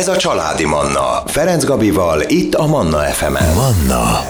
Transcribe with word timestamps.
Ez 0.00 0.08
a 0.08 0.16
Családi 0.16 0.64
Manna. 0.64 1.22
Ferenc 1.26 1.64
Gabival, 1.64 2.22
itt 2.26 2.54
a 2.54 2.66
Manna 2.66 2.98
FM-en. 2.98 3.54
Manna 3.54 4.24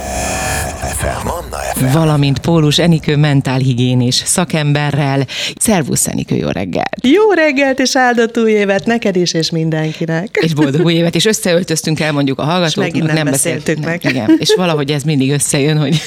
FM. 0.96 1.26
Manna 1.26 1.56
FM. 1.74 1.98
Valamint 1.98 2.38
Pólus 2.38 2.78
Enikő 2.78 3.16
mentálhigiénés 3.16 4.14
szakemberrel. 4.14 5.26
Szervusz 5.56 6.06
Enikő, 6.06 6.36
jó 6.36 6.48
reggelt! 6.48 7.06
Jó 7.06 7.30
reggelt 7.32 7.78
és 7.78 7.96
áldott 7.96 8.38
új 8.38 8.50
évet 8.50 8.86
neked 8.86 9.16
is 9.16 9.32
és 9.32 9.50
mindenkinek. 9.50 10.38
És 10.40 10.54
boldog 10.54 10.84
új 10.84 10.94
évet, 10.94 11.14
és 11.14 11.24
összeöltöztünk 11.24 12.00
el 12.00 12.12
mondjuk 12.12 12.38
a 12.38 12.44
hallgatóknak. 12.44 13.02
nem, 13.02 13.14
nem 13.14 13.24
beszéltük 13.24 13.84
meg. 13.84 14.04
Igen, 14.04 14.36
és 14.38 14.54
valahogy 14.56 14.90
ez 14.90 15.02
mindig 15.02 15.30
összejön, 15.30 15.78
hogy 15.78 16.00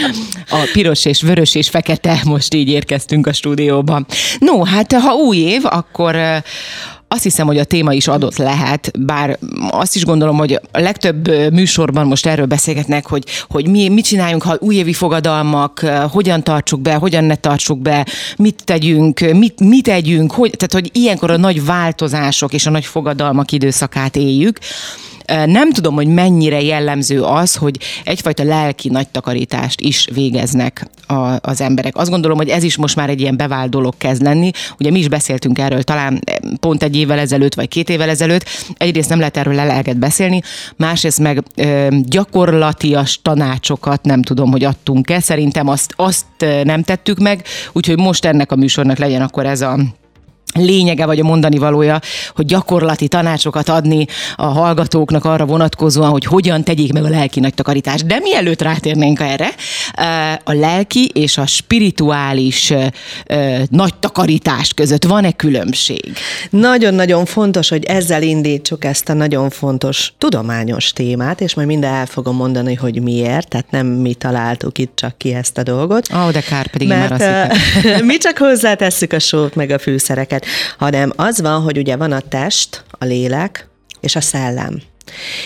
a 0.50 0.68
piros 0.72 1.04
és 1.04 1.22
vörös 1.22 1.54
és 1.54 1.68
fekete 1.68 2.20
most 2.24 2.54
így 2.54 2.68
érkeztünk 2.68 3.26
a 3.26 3.32
stúdióba. 3.32 4.06
No, 4.38 4.64
hát 4.64 4.92
ha 4.92 5.14
új 5.14 5.36
év, 5.36 5.64
akkor 5.64 6.16
azt 7.08 7.22
hiszem, 7.22 7.46
hogy 7.46 7.58
a 7.58 7.64
téma 7.64 7.92
is 7.92 8.08
adott 8.08 8.36
lehet, 8.36 8.92
bár 8.98 9.38
azt 9.70 9.96
is 9.96 10.04
gondolom, 10.04 10.36
hogy 10.36 10.60
a 10.72 10.80
legtöbb 10.80 11.28
műsorban 11.52 12.06
most 12.06 12.26
erről 12.26 12.46
beszélgetnek, 12.46 13.06
hogy, 13.06 13.24
hogy 13.48 13.68
mi, 13.68 13.88
mit 13.88 14.04
csináljunk, 14.04 14.42
ha 14.42 14.56
újévi 14.60 14.92
fogadalmak, 14.92 15.78
hogyan 16.10 16.42
tartsuk 16.42 16.80
be, 16.80 16.94
hogyan 16.94 17.24
ne 17.24 17.34
tartsuk 17.34 17.78
be, 17.78 18.06
mit 18.36 18.64
tegyünk, 18.64 19.20
mit, 19.20 19.60
mit 19.60 19.82
tegyünk, 19.82 20.32
hogy, 20.32 20.50
tehát 20.50 20.72
hogy 20.72 20.90
ilyenkor 20.92 21.30
a 21.30 21.36
nagy 21.36 21.64
változások 21.64 22.52
és 22.52 22.66
a 22.66 22.70
nagy 22.70 22.84
fogadalmak 22.84 23.52
időszakát 23.52 24.16
éljük. 24.16 24.58
Nem 25.46 25.70
tudom, 25.70 25.94
hogy 25.94 26.06
mennyire 26.06 26.62
jellemző 26.62 27.22
az, 27.22 27.54
hogy 27.54 27.78
egyfajta 28.04 28.44
lelki 28.44 28.88
nagy 28.88 29.08
takarítást 29.08 29.80
is 29.80 30.08
végeznek 30.14 30.86
a, 31.06 31.36
az 31.40 31.60
emberek. 31.60 31.96
Azt 31.96 32.10
gondolom, 32.10 32.36
hogy 32.36 32.48
ez 32.48 32.62
is 32.62 32.76
most 32.76 32.96
már 32.96 33.08
egy 33.10 33.20
ilyen 33.20 33.36
bevált 33.36 33.70
dolog 33.70 33.94
kezd 33.98 34.22
lenni. 34.22 34.50
Ugye 34.78 34.90
mi 34.90 34.98
is 34.98 35.08
beszéltünk 35.08 35.58
erről 35.58 35.82
talán 35.82 36.20
pont 36.60 36.82
egy 36.82 36.96
évvel 36.96 37.18
ezelőtt, 37.18 37.54
vagy 37.54 37.68
két 37.68 37.88
évvel 37.88 38.08
ezelőtt. 38.08 38.44
Egyrészt 38.76 39.08
nem 39.08 39.18
lehet 39.18 39.36
erről 39.36 39.54
lelket 39.54 39.98
beszélni, 39.98 40.42
másrészt 40.76 41.18
meg 41.18 41.42
ö, 41.56 41.88
gyakorlatias 42.02 43.20
tanácsokat 43.22 44.04
nem 44.04 44.22
tudom, 44.22 44.50
hogy 44.50 44.64
adtunk-e. 44.64 45.20
Szerintem 45.20 45.68
azt, 45.68 45.92
azt 45.96 46.26
nem 46.62 46.82
tettük 46.82 47.18
meg, 47.18 47.44
úgyhogy 47.72 47.98
most 47.98 48.24
ennek 48.24 48.52
a 48.52 48.56
műsornak 48.56 48.98
legyen 48.98 49.22
akkor 49.22 49.46
ez 49.46 49.60
a 49.60 49.78
lényege 50.54 51.06
vagy 51.06 51.20
a 51.20 51.24
mondani 51.24 51.58
valója, 51.58 52.00
hogy 52.34 52.44
gyakorlati 52.44 53.08
tanácsokat 53.08 53.68
adni 53.68 54.06
a 54.36 54.46
hallgatóknak 54.46 55.24
arra 55.24 55.46
vonatkozóan, 55.46 56.10
hogy 56.10 56.24
hogyan 56.24 56.64
tegyék 56.64 56.92
meg 56.92 57.04
a 57.04 57.08
lelki 57.08 57.40
nagy 57.40 57.54
takarítást. 57.54 58.06
De 58.06 58.18
mielőtt 58.18 58.62
rátérnénk 58.62 59.20
erre, 59.20 59.48
a 60.44 60.52
lelki 60.52 61.10
és 61.14 61.38
a 61.38 61.46
spirituális 61.46 62.72
nagy 63.70 63.94
takarítás 63.94 64.74
között 64.74 65.04
van-e 65.04 65.32
különbség? 65.32 66.12
Nagyon-nagyon 66.50 67.24
fontos, 67.24 67.68
hogy 67.68 67.84
ezzel 67.84 68.22
indítsuk 68.22 68.84
ezt 68.84 69.08
a 69.08 69.12
nagyon 69.12 69.50
fontos 69.50 70.12
tudományos 70.18 70.92
témát, 70.92 71.40
és 71.40 71.54
majd 71.54 71.66
minden 71.68 71.92
el 71.92 72.06
fogom 72.06 72.36
mondani, 72.36 72.74
hogy 72.74 73.02
miért, 73.02 73.48
tehát 73.48 73.70
nem 73.70 73.86
mi 73.86 74.14
találtuk 74.14 74.78
itt 74.78 74.92
csak 74.94 75.18
ki 75.18 75.34
ezt 75.34 75.58
a 75.58 75.62
dolgot. 75.62 76.08
Ó, 76.14 76.18
oh, 76.18 76.30
de 76.30 76.40
kár, 76.40 76.66
pedig 76.66 76.88
mert 76.88 77.18
már 77.18 77.50
azt 77.84 78.04
mi 78.10 78.16
csak 78.16 78.38
hozzátesszük 78.38 79.12
a 79.12 79.18
sót 79.18 79.54
meg 79.54 79.70
a 79.70 79.78
fűszereket 79.78 80.37
hanem 80.78 81.12
az 81.16 81.40
van, 81.40 81.62
hogy 81.62 81.78
ugye 81.78 81.96
van 81.96 82.12
a 82.12 82.20
test, 82.20 82.84
a 82.90 83.04
lélek 83.04 83.68
és 84.00 84.16
a 84.16 84.20
szellem. 84.20 84.82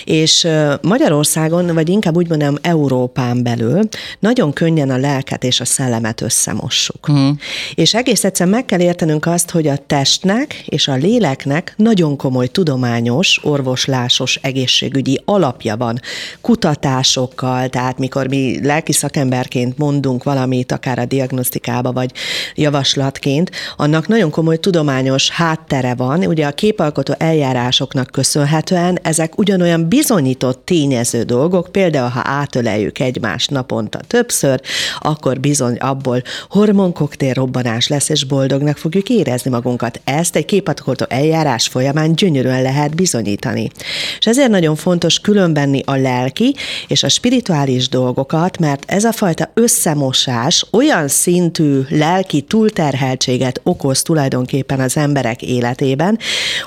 És 0.04 0.48
Magyarországon, 0.80 1.74
vagy 1.74 1.88
inkább 1.88 2.16
úgy 2.16 2.28
mondom 2.28 2.54
Európán 2.62 3.42
belül 3.42 3.80
nagyon 4.18 4.52
könnyen 4.52 4.90
a 4.90 4.96
lelket 4.96 5.44
és 5.44 5.60
a 5.60 5.64
szellemet 5.64 6.20
összemossuk. 6.20 7.12
Mm. 7.12 7.30
És 7.74 7.94
egész 7.94 8.24
egyszerűen 8.24 8.54
meg 8.54 8.64
kell 8.64 8.80
értenünk 8.80 9.26
azt, 9.26 9.50
hogy 9.50 9.66
a 9.66 9.76
testnek 9.76 10.62
és 10.66 10.88
a 10.88 10.94
léleknek 10.94 11.74
nagyon 11.76 12.16
komoly 12.16 12.46
tudományos, 12.46 13.40
orvoslásos, 13.42 14.38
egészségügyi 14.42 15.20
alapja 15.24 15.76
van. 15.76 16.00
Kutatásokkal, 16.40 17.68
tehát 17.68 17.98
mikor 17.98 18.28
mi 18.28 18.58
lelki 18.62 18.92
szakemberként 18.92 19.78
mondunk 19.78 20.24
valamit, 20.24 20.72
akár 20.72 20.98
a 20.98 21.04
diagnosztikába, 21.04 21.92
vagy 21.92 22.10
javaslatként, 22.54 23.50
annak 23.76 24.08
nagyon 24.08 24.30
komoly 24.30 24.58
tudományos 24.58 25.30
háttere 25.30 25.94
van. 25.94 26.24
Ugye 26.26 26.46
a 26.46 26.52
képalkotó 26.52 27.14
eljárásoknak 27.18 28.10
köszönhetően 28.10 28.98
ezek 29.02 29.38
ugyan 29.38 29.51
ugyanolyan 29.52 29.88
bizonyított 29.88 30.64
tényező 30.64 31.22
dolgok, 31.22 31.68
például 31.72 32.08
ha 32.08 32.20
átöleljük 32.24 32.98
egymást 32.98 33.50
naponta 33.50 34.00
többször, 34.06 34.60
akkor 34.98 35.40
bizony 35.40 35.76
abból 35.76 36.22
hormonkoktél 36.48 37.32
robbanás 37.32 37.88
lesz, 37.88 38.08
és 38.08 38.24
boldognak 38.24 38.76
fogjuk 38.76 39.08
érezni 39.08 39.50
magunkat. 39.50 40.00
Ezt 40.04 40.36
egy 40.36 40.44
képatkoltó 40.44 41.04
eljárás 41.08 41.68
folyamán 41.68 42.14
gyönyörűen 42.14 42.62
lehet 42.62 42.94
bizonyítani. 42.94 43.70
És 44.18 44.26
ezért 44.26 44.50
nagyon 44.50 44.76
fontos 44.76 45.18
különbenni 45.18 45.82
a 45.84 45.94
lelki 45.96 46.54
és 46.88 47.02
a 47.02 47.08
spirituális 47.08 47.88
dolgokat, 47.88 48.58
mert 48.58 48.84
ez 48.86 49.04
a 49.04 49.12
fajta 49.12 49.50
összemosás 49.54 50.66
olyan 50.70 51.08
szintű 51.08 51.80
lelki 51.88 52.40
túlterheltséget 52.40 53.60
okoz 53.62 54.02
tulajdonképpen 54.02 54.80
az 54.80 54.96
emberek 54.96 55.42
életében, 55.42 56.18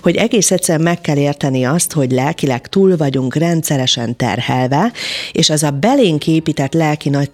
hogy 0.01 0.15
egész 0.15 0.51
egyszerűen 0.51 0.83
meg 0.83 1.01
kell 1.01 1.17
érteni 1.17 1.63
azt, 1.63 1.93
hogy 1.93 2.11
lelkileg 2.11 2.69
túl 2.75 2.97
vagyunk 2.97 3.35
rendszeresen 3.35 4.15
terhelve, 4.15 4.91
és 5.31 5.49
az 5.49 5.63
a 5.63 5.71
belénk 5.71 6.27
épített 6.27 6.73
lelki 6.73 7.09
nagy 7.09 7.29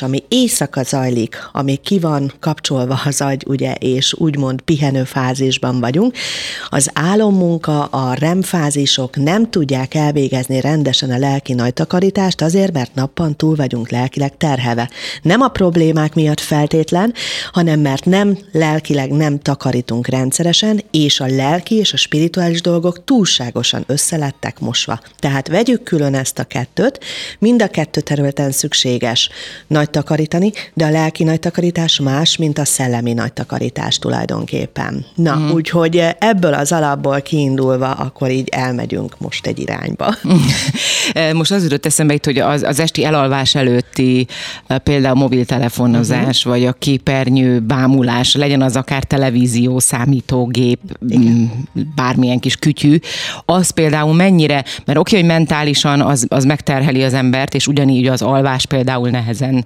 ami 0.00 0.22
éjszaka 0.28 0.82
zajlik, 0.82 1.48
ami 1.52 1.76
ki 1.76 1.98
van 1.98 2.32
kapcsolva 2.40 3.00
az 3.04 3.20
agy, 3.20 3.44
ugye, 3.46 3.72
és 3.72 4.14
úgymond 4.14 4.60
pihenő 4.60 5.04
fázisban 5.04 5.80
vagyunk, 5.80 6.14
az 6.68 6.90
álommunka, 6.92 7.84
a 7.84 8.14
REM 8.14 8.42
fázisok 8.42 9.16
nem 9.16 9.50
tudják 9.50 9.94
elvégezni 9.94 10.60
rendesen 10.60 11.10
a 11.10 11.18
lelki 11.18 11.54
nagy 11.54 11.72
takarítást, 11.72 12.40
azért, 12.40 12.72
mert 12.72 12.94
nappan 12.94 13.36
túl 13.36 13.56
vagyunk 13.56 13.90
lelkileg 13.90 14.36
terhelve. 14.36 14.90
Nem 15.22 15.40
a 15.40 15.48
problémák 15.48 16.14
miatt 16.14 16.40
feltétlen, 16.40 17.14
hanem 17.52 17.80
mert 17.80 18.04
nem 18.04 18.38
lelkileg 18.52 19.10
nem 19.10 19.38
takarítunk 19.38 20.06
rendszeresen, 20.06 20.82
és 20.90 21.20
a 21.20 21.26
lelki 21.26 21.74
és 21.74 21.92
a 21.92 21.96
spirituális 21.96 22.60
dolgok 22.60 23.04
túlságosan 23.04 23.84
összelettek 23.86 24.60
most 24.68 24.78
mosva. 24.86 25.00
Tehát 25.18 25.48
vegyük 25.48 25.82
külön 25.82 26.14
ezt 26.14 26.38
a 26.38 26.44
kettőt, 26.44 26.98
mind 27.38 27.62
a 27.62 27.68
kettő 27.68 28.00
területen 28.00 28.50
szükséges 28.50 29.30
nagy 29.66 29.90
takarítani, 29.90 30.52
de 30.74 30.84
a 30.84 30.90
lelki 30.90 31.24
nagy 31.24 31.40
takarítás 31.40 32.00
más, 32.00 32.36
mint 32.36 32.58
a 32.58 32.64
szellemi 32.64 33.12
nagy 33.12 33.32
takarítás 33.32 33.98
tulajdonképpen. 33.98 35.06
Na, 35.14 35.36
mm. 35.36 35.50
úgyhogy 35.50 36.02
ebből 36.18 36.54
az 36.54 36.72
alapból 36.72 37.20
kiindulva, 37.20 37.90
akkor 37.90 38.30
így 38.30 38.48
elmegyünk 38.48 39.18
most 39.18 39.46
egy 39.46 39.58
irányba. 39.58 40.14
most 41.32 41.50
az 41.50 41.62
jutott 41.62 41.86
eszembe 41.86 42.14
itt, 42.14 42.24
hogy 42.24 42.38
az, 42.38 42.62
az 42.62 42.80
esti 42.80 43.04
elalvás 43.04 43.54
előtti 43.54 44.26
például 44.82 45.14
mobiltelefonozás, 45.14 46.38
uh-huh. 46.38 46.52
vagy 46.52 46.64
a 46.66 46.72
képernyő 46.72 47.60
bámulás, 47.60 48.34
legyen 48.34 48.62
az 48.62 48.76
akár 48.76 49.04
televízió, 49.04 49.78
számítógép, 49.78 50.80
Igen. 51.08 51.52
bármilyen 51.94 52.38
kis 52.38 52.56
kütyű, 52.56 52.98
az 53.44 53.70
például 53.70 54.14
mennyire 54.14 54.57
mert 54.84 54.98
oké, 54.98 55.16
hogy 55.16 55.24
mentálisan 55.24 56.00
az, 56.00 56.26
az 56.28 56.44
megterheli 56.44 57.02
az 57.02 57.14
embert, 57.14 57.54
és 57.54 57.66
ugyanígy 57.66 58.06
az 58.06 58.22
alvás 58.22 58.66
például 58.66 59.10
nehezen 59.10 59.64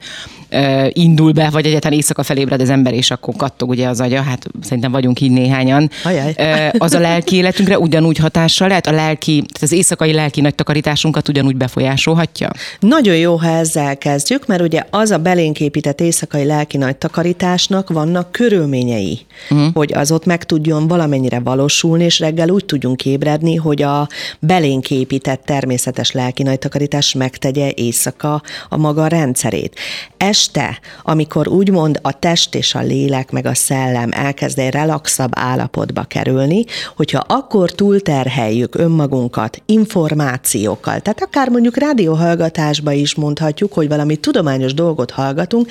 ö, 0.48 0.86
indul 0.92 1.32
be, 1.32 1.50
vagy 1.50 1.66
egyáltalán 1.66 1.96
éjszaka 1.96 2.22
felébred 2.22 2.60
az 2.60 2.70
ember, 2.70 2.94
és 2.94 3.10
akkor 3.10 3.34
kattog 3.36 3.68
ugye 3.68 3.88
az 3.88 4.00
agya, 4.00 4.22
hát 4.22 4.46
szerintem 4.62 4.92
vagyunk 4.92 5.20
így 5.20 5.30
néhányan. 5.30 5.90
Ajaj. 6.04 6.34
Ö, 6.36 6.68
az 6.78 6.92
a 6.92 6.98
lelki 6.98 7.36
életünkre 7.36 7.78
ugyanúgy 7.78 8.18
hatással 8.18 8.68
lehet, 8.68 8.86
a 8.86 8.92
lelki, 8.92 9.36
tehát 9.36 9.62
az 9.62 9.72
éjszakai 9.72 10.12
lelki 10.12 10.40
nagy 10.40 10.54
takarításunkat 10.54 11.28
ugyanúgy 11.28 11.56
befolyásolhatja? 11.56 12.50
Nagyon 12.80 13.16
jó, 13.16 13.36
ha 13.36 13.48
ezzel 13.48 13.98
kezdjük, 13.98 14.46
mert 14.46 14.62
ugye 14.62 14.82
az 14.90 15.10
a 15.10 15.18
belénk 15.18 15.60
épített 15.60 16.00
éjszakai 16.00 16.44
lelki 16.44 16.76
nagy 16.76 16.96
takarításnak 16.96 17.90
vannak 17.90 18.32
körülményei, 18.32 19.20
uh-huh. 19.50 19.74
hogy 19.74 19.92
az 19.92 20.12
ott 20.12 20.24
meg 20.24 20.44
tudjon 20.44 20.88
valamennyire 20.88 21.40
valósulni, 21.40 22.04
és 22.04 22.18
reggel 22.18 22.48
úgy 22.48 22.64
tudjunk 22.64 23.04
ébredni, 23.04 23.56
hogy 23.56 23.82
a 23.82 24.08
belénk 24.38 24.81
épített 24.90 25.44
természetes 25.44 26.12
lelki 26.12 26.42
nagy 26.42 26.58
takarítás 26.58 27.14
megtegye 27.14 27.70
éjszaka 27.74 28.42
a 28.68 28.76
maga 28.76 29.06
rendszerét. 29.06 29.78
Este, 30.16 30.78
amikor 31.02 31.48
úgymond 31.48 31.98
a 32.02 32.18
test 32.18 32.54
és 32.54 32.74
a 32.74 32.80
lélek 32.80 33.30
meg 33.30 33.46
a 33.46 33.54
szellem 33.54 34.08
elkezd 34.12 34.58
egy 34.58 34.72
relaxabb 34.72 35.30
állapotba 35.34 36.02
kerülni, 36.02 36.64
hogyha 36.96 37.24
akkor 37.28 37.70
túlterheljük 37.70 38.74
önmagunkat 38.74 39.62
információkkal, 39.66 41.00
tehát 41.00 41.22
akár 41.22 41.48
mondjuk 41.48 41.76
rádióhallgatásba 41.76 42.92
is 42.92 43.14
mondhatjuk, 43.14 43.72
hogy 43.72 43.88
valami 43.88 44.16
tudományos 44.16 44.74
dolgot 44.74 45.10
hallgatunk, 45.10 45.66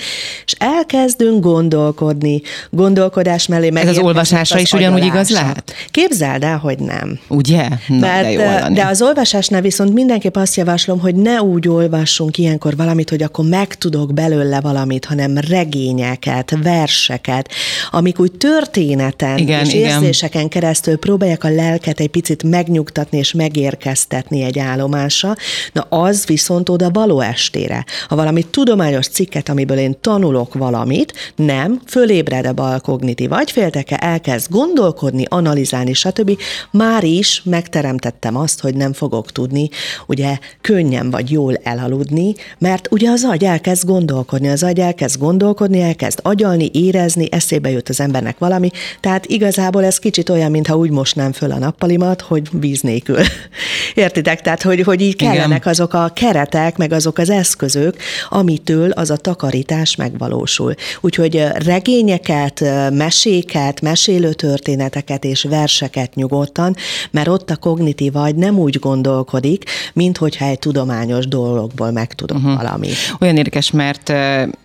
és 0.45 0.55
elkezdünk 0.57 1.43
gondolkodni, 1.43 2.41
gondolkodás 2.69 3.47
mellé 3.47 3.69
meg. 3.69 3.83
Ez 3.83 3.89
az 3.89 3.97
olvasásra 3.97 4.59
is 4.59 4.73
ugyanúgy 4.73 5.05
igaz 5.05 5.29
lehet? 5.29 5.73
Képzeld 5.91 6.43
el, 6.43 6.57
hogy 6.57 6.79
nem. 6.79 7.19
Ugye? 7.27 7.67
Na, 7.87 7.97
Mert, 7.99 8.23
de, 8.23 8.31
jó 8.31 8.73
de 8.73 8.85
az 8.85 9.00
Az 9.01 9.07
olvasásnál 9.07 9.61
viszont 9.61 9.93
mindenképp 9.93 10.35
azt 10.35 10.55
javaslom, 10.55 10.99
hogy 10.99 11.15
ne 11.15 11.41
úgy 11.41 11.67
olvassunk 11.67 12.37
ilyenkor 12.37 12.75
valamit, 12.75 13.09
hogy 13.09 13.23
akkor 13.23 13.45
megtudok 13.45 14.13
belőle 14.13 14.61
valamit, 14.61 15.05
hanem 15.05 15.37
regényeket, 15.37 16.57
verseket, 16.63 17.49
amik 17.91 18.19
úgy 18.19 18.31
történeten 18.31 19.37
igen, 19.37 19.65
és 19.65 19.73
igen. 19.73 19.89
érzéseken 19.89 20.47
keresztül 20.47 20.97
próbálják 20.97 21.43
a 21.43 21.49
lelket 21.49 21.99
egy 21.99 22.09
picit 22.09 22.43
megnyugtatni 22.43 23.17
és 23.17 23.33
megérkeztetni 23.33 24.43
egy 24.43 24.59
állomásra, 24.59 25.35
na 25.73 25.81
az 25.81 26.25
viszont 26.25 26.69
oda 26.69 26.89
való 26.89 27.19
estére. 27.19 27.85
Ha 28.07 28.15
valami 28.15 28.43
tudományos 28.43 29.07
cikket, 29.07 29.49
amiből 29.49 29.77
én 29.77 29.97
tanulok 30.01 30.53
valamit, 30.53 31.33
nem, 31.35 31.81
fölébred 31.87 32.45
a 32.45 32.53
bal 32.53 32.79
kognitív 32.79 33.31
agyfélteke, 33.31 33.97
elkezd 33.97 34.51
gondolkodni, 34.51 35.25
analizálni, 35.29 35.93
stb. 35.93 36.37
Már 36.71 37.03
is 37.03 37.41
megteremtettem 37.45 38.35
azt, 38.35 38.59
hogy 38.59 38.75
nem 38.75 38.89
fogok 38.93 39.31
tudni 39.31 39.69
ugye 40.07 40.37
könnyen 40.61 41.09
vagy 41.09 41.31
jól 41.31 41.55
elaludni, 41.63 42.35
mert 42.57 42.87
ugye 42.91 43.09
az 43.09 43.23
agy 43.23 43.43
elkezd 43.43 43.85
gondolkodni, 43.85 44.49
az 44.49 44.63
agy 44.63 44.79
elkezd 44.79 45.19
gondolkodni, 45.19 45.81
elkezd 45.81 46.19
agyalni, 46.23 46.69
érezni, 46.73 47.27
eszébe 47.31 47.69
jut 47.69 47.89
az 47.89 47.99
embernek 47.99 48.37
valami, 48.37 48.69
tehát 48.99 49.25
igazából 49.25 49.85
ez 49.85 49.97
kicsit 49.97 50.29
olyan, 50.29 50.51
mintha 50.51 50.77
úgy 50.77 50.89
mosnám 50.89 51.31
föl 51.31 51.51
a 51.51 51.57
nappalimat, 51.57 52.21
hogy 52.21 52.49
víz 52.51 52.81
nélkül. 52.81 53.19
Értitek? 53.93 54.41
Tehát, 54.41 54.61
hogy, 54.61 54.81
hogy 54.81 55.01
így 55.01 55.15
kellenek 55.15 55.59
Igen. 55.59 55.73
azok 55.73 55.93
a 55.93 56.11
keretek, 56.15 56.77
meg 56.77 56.91
azok 56.91 57.17
az 57.17 57.29
eszközök, 57.29 57.95
amitől 58.29 58.91
az 58.91 59.09
a 59.09 59.15
takarítás 59.15 59.95
megvalósul. 59.95 60.73
Úgyhogy 61.01 61.43
regényeket, 61.53 62.63
meséket, 62.93 63.81
mesélő 63.81 64.33
történeteket 64.33 65.23
és 65.23 65.43
verseket 65.43 66.15
nyugodtan, 66.15 66.75
mert 67.11 67.27
ott 67.27 67.49
a 67.49 67.55
kognitív 67.55 68.15
agy 68.15 68.35
nem 68.35 68.59
úgy 68.59 68.79
gondolkodik, 68.81 69.63
mint 69.93 70.17
hogyha 70.17 70.45
egy 70.45 70.59
tudományos 70.59 71.27
dologból 71.27 71.91
megtudok 71.91 72.37
uh-huh. 72.37 72.55
valamit. 72.55 72.95
Olyan 73.19 73.37
érdekes, 73.37 73.71
mert 73.71 74.13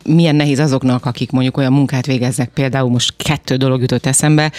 milyen 0.05 0.37
nehéz 0.37 0.59
azoknak, 0.59 1.07
akik 1.07 1.31
mondjuk 1.31 1.57
olyan 1.57 1.73
munkát 1.73 2.07
végeznek, 2.07 2.49
például 2.49 2.91
most 2.91 3.15
kettő 3.17 3.57
dolog 3.57 3.81
jutott 3.81 4.07
eszembe, 4.07 4.53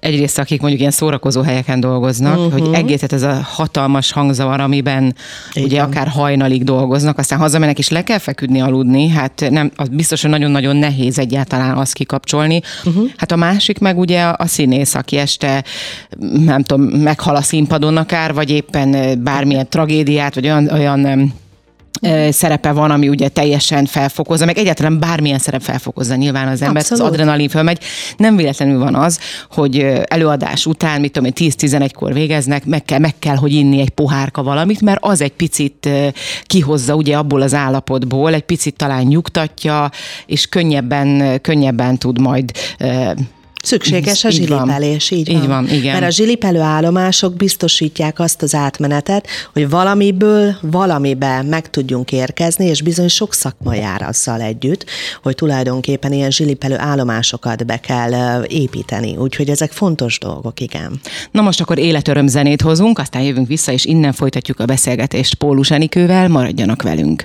egyrészt 0.00 0.38
akik 0.38 0.60
mondjuk 0.60 0.80
ilyen 0.80 0.92
szórakozó 0.92 1.42
helyeken 1.42 1.80
dolgoznak, 1.80 2.38
uh-huh. 2.38 2.52
hogy 2.52 2.74
egészet 2.74 3.12
ez 3.12 3.22
a 3.22 3.40
hatalmas 3.42 4.12
hangzavar, 4.12 4.60
amiben 4.60 5.14
Igen. 5.52 5.68
ugye 5.68 5.82
akár 5.82 6.08
hajnalig 6.08 6.64
dolgoznak, 6.64 7.18
aztán 7.18 7.38
hazamennek 7.38 7.78
és 7.78 7.88
le 7.88 8.04
kell 8.04 8.18
feküdni, 8.18 8.60
aludni, 8.60 9.08
hát 9.08 9.46
nem, 9.50 9.70
az 9.76 9.88
biztos, 9.88 10.20
hogy 10.20 10.30
nagyon-nagyon 10.30 10.76
nehéz 10.76 11.18
egyáltalán 11.18 11.76
azt 11.76 11.92
kikapcsolni. 11.92 12.60
Uh-huh. 12.84 13.10
Hát 13.16 13.32
a 13.32 13.36
másik 13.36 13.78
meg 13.78 13.98
ugye 13.98 14.22
a 14.22 14.46
színész, 14.46 14.94
aki 14.94 15.16
este 15.16 15.64
nem 16.44 16.62
tudom, 16.62 16.86
meghal 16.86 17.36
a 17.36 17.42
színpadon 17.42 17.96
akár, 17.96 18.34
vagy 18.34 18.50
éppen 18.50 19.22
bármilyen 19.22 19.68
tragédiát, 19.68 20.34
vagy 20.34 20.44
olyan, 20.44 20.68
olyan 20.68 21.32
szerepe 22.30 22.72
van, 22.72 22.90
ami 22.90 23.08
ugye 23.08 23.28
teljesen 23.28 23.84
felfokozza, 23.86 24.44
meg 24.44 24.58
egyáltalán 24.58 24.98
bármilyen 24.98 25.38
szerep 25.38 25.62
felfokozza 25.62 26.14
nyilván 26.14 26.48
az 26.48 26.62
ember, 26.62 26.84
az 26.90 27.00
adrenalin 27.00 27.48
fölmegy. 27.48 27.78
Nem 28.16 28.36
véletlenül 28.36 28.78
van 28.78 28.94
az, 28.94 29.18
hogy 29.50 29.78
előadás 30.04 30.66
után, 30.66 31.00
mit 31.00 31.12
tudom 31.12 31.32
én, 31.36 31.50
10-11-kor 31.50 32.12
végeznek, 32.12 32.64
meg 32.64 32.84
kell, 32.84 32.98
meg 32.98 33.14
kell, 33.18 33.36
hogy 33.36 33.52
inni 33.52 33.80
egy 33.80 33.90
pohárka 33.90 34.42
valamit, 34.42 34.80
mert 34.80 35.04
az 35.04 35.20
egy 35.20 35.32
picit 35.32 35.88
kihozza 36.42 36.94
ugye 36.94 37.16
abból 37.16 37.40
az 37.40 37.54
állapotból, 37.54 38.34
egy 38.34 38.44
picit 38.44 38.76
talán 38.76 39.02
nyugtatja, 39.02 39.90
és 40.26 40.46
könnyebben, 40.46 41.40
könnyebben 41.40 41.98
tud 41.98 42.20
majd 42.20 42.52
Szükséges 43.62 44.24
a 44.24 44.30
zsilipelés, 44.30 45.10
így, 45.10 45.28
így 45.28 45.38
van. 45.38 45.48
van. 45.48 45.68
igen. 45.68 45.92
Mert 45.92 46.06
a 46.06 46.10
zsilipelő 46.10 46.60
állomások 46.60 47.34
biztosítják 47.34 48.18
azt 48.18 48.42
az 48.42 48.54
átmenetet, 48.54 49.26
hogy 49.52 49.68
valamiből 49.68 50.56
valamibe 50.60 51.42
meg 51.42 51.70
tudjunk 51.70 52.12
érkezni, 52.12 52.66
és 52.66 52.82
bizony 52.82 53.08
sok 53.08 53.34
szakma 53.34 53.74
jár 53.74 54.02
azzal 54.02 54.40
együtt, 54.40 54.84
hogy 55.22 55.34
tulajdonképpen 55.34 56.12
ilyen 56.12 56.30
zsilipelő 56.30 56.78
állomásokat 56.78 57.66
be 57.66 57.76
kell 57.76 58.44
építeni. 58.44 59.16
Úgyhogy 59.16 59.48
ezek 59.50 59.72
fontos 59.72 60.18
dolgok, 60.18 60.60
igen. 60.60 61.00
Na 61.30 61.42
most 61.42 61.60
akkor 61.60 61.78
életöröm 61.78 62.26
zenét 62.26 62.60
hozunk, 62.60 62.98
aztán 62.98 63.22
jövünk 63.22 63.48
vissza, 63.48 63.72
és 63.72 63.84
innen 63.84 64.12
folytatjuk 64.12 64.60
a 64.60 64.64
beszélgetést 64.64 65.34
Pólus 65.34 65.70
Enikővel, 65.70 66.28
maradjanak 66.28 66.82
velünk. 66.82 67.24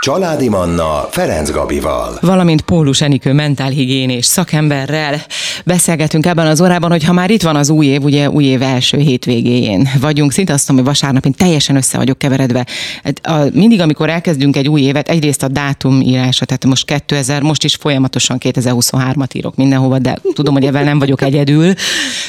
Családi 0.00 0.48
Manna 0.48 1.06
Ferenc 1.10 1.50
Gabival. 1.50 2.18
Valamint 2.20 2.60
Pólus 2.60 3.00
Enikő 3.00 3.32
mentálhigiénés 3.32 4.26
szakemberrel 4.26 5.20
beszélgetünk 5.64 6.26
ebben 6.26 6.46
az 6.46 6.60
órában, 6.60 6.90
hogy 6.90 7.04
ha 7.04 7.12
már 7.12 7.30
itt 7.30 7.42
van 7.42 7.56
az 7.56 7.70
új 7.70 7.86
év, 7.86 8.02
ugye 8.02 8.30
új 8.30 8.44
év 8.44 8.62
első 8.62 8.98
hétvégéjén 8.98 9.88
vagyunk, 10.00 10.32
szinte 10.32 10.52
azt 10.52 10.68
mondom, 10.68 10.86
hogy 10.86 10.94
vasárnap 10.94 11.24
én 11.24 11.32
teljesen 11.32 11.76
össze 11.76 11.96
vagyok 11.96 12.18
keveredve. 12.18 12.66
Hát, 13.02 13.52
mindig, 13.54 13.80
amikor 13.80 14.10
elkezdünk 14.10 14.56
egy 14.56 14.68
új 14.68 14.80
évet, 14.80 15.08
egyrészt 15.08 15.42
a 15.42 15.48
dátum 15.48 16.00
írása, 16.00 16.44
tehát 16.44 16.64
most 16.64 16.84
2000, 16.86 17.42
most 17.42 17.64
is 17.64 17.74
folyamatosan 17.74 18.38
2023-at 18.40 19.36
írok 19.36 19.56
mindenhova, 19.56 19.98
de 19.98 20.18
tudom, 20.34 20.54
hogy 20.54 20.64
ebben 20.64 20.84
nem 20.84 20.98
vagyok 20.98 21.22
egyedül. 21.22 21.72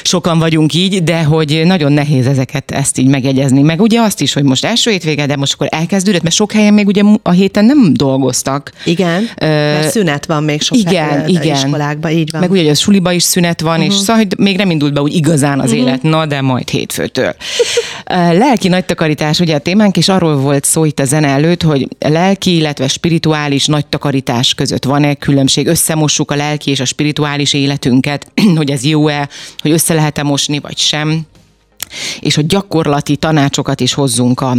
Sokan 0.02 0.38
vagyunk 0.38 0.74
így, 0.74 1.02
de 1.02 1.22
hogy 1.22 1.62
nagyon 1.64 1.92
nehéz 1.92 2.26
ezeket 2.26 2.70
ezt 2.70 2.98
így 2.98 3.08
megjegyezni. 3.08 3.62
Meg 3.62 3.80
ugye 3.80 4.00
azt 4.00 4.20
is, 4.20 4.32
hogy 4.32 4.42
most 4.42 4.64
első 4.64 4.90
hétvége, 4.90 5.26
de 5.26 5.36
most 5.36 5.52
akkor 5.54 5.68
elkezdődött, 5.70 6.22
mert 6.22 6.34
sok 6.34 6.52
helyen 6.52 6.74
még 6.74 6.86
ugye 6.86 7.02
a 7.22 7.30
héten 7.58 7.76
nem 7.76 7.94
dolgoztak. 7.94 8.72
Igen, 8.84 9.22
uh, 9.22 9.48
mert 9.48 9.90
szünet 9.90 10.26
van 10.26 10.42
még 10.42 10.62
sok 10.62 10.78
igen, 10.78 11.28
igen. 11.28 11.54
iskolákban, 11.54 12.10
így 12.10 12.30
van. 12.30 12.40
Meg 12.40 12.50
ugye 12.50 12.70
az 12.70 12.78
suliba 12.78 13.12
is 13.12 13.22
szünet 13.22 13.60
van, 13.60 13.78
uh-huh. 13.78 13.94
és 13.94 13.94
szóval, 13.94 14.16
hogy 14.16 14.38
még 14.38 14.56
nem 14.56 14.70
indult 14.70 14.92
be 14.92 15.00
úgy 15.00 15.14
igazán 15.14 15.60
az 15.60 15.70
uh-huh. 15.70 15.86
élet, 15.86 16.02
na 16.02 16.26
de 16.26 16.40
majd 16.40 16.68
hétfőtől. 16.68 17.34
lelki 18.32 18.68
nagy 18.68 18.84
takarítás 18.84 19.40
ugye 19.40 19.54
a 19.54 19.58
témánk, 19.58 19.96
és 19.96 20.08
arról 20.08 20.36
volt 20.36 20.64
szó 20.64 20.84
itt 20.84 21.00
a 21.00 21.04
zene 21.04 21.28
előtt, 21.28 21.62
hogy 21.62 21.88
lelki, 21.98 22.56
illetve 22.56 22.88
spirituális 22.88 23.66
nagy 23.66 23.86
takarítás 23.86 24.54
között 24.54 24.84
van-e 24.84 25.14
különbség, 25.14 25.66
összemossuk 25.66 26.30
a 26.30 26.36
lelki 26.36 26.70
és 26.70 26.80
a 26.80 26.84
spirituális 26.84 27.52
életünket, 27.52 28.26
hogy 28.56 28.70
ez 28.70 28.84
jó-e, 28.84 29.28
hogy 29.58 29.70
össze 29.70 29.94
lehet-e 29.94 30.22
mosni, 30.22 30.58
vagy 30.58 30.78
sem 30.78 31.26
és 32.20 32.34
hogy 32.34 32.46
gyakorlati 32.46 33.16
tanácsokat 33.16 33.80
is 33.80 33.94
hozzunk 33.94 34.40
a 34.40 34.56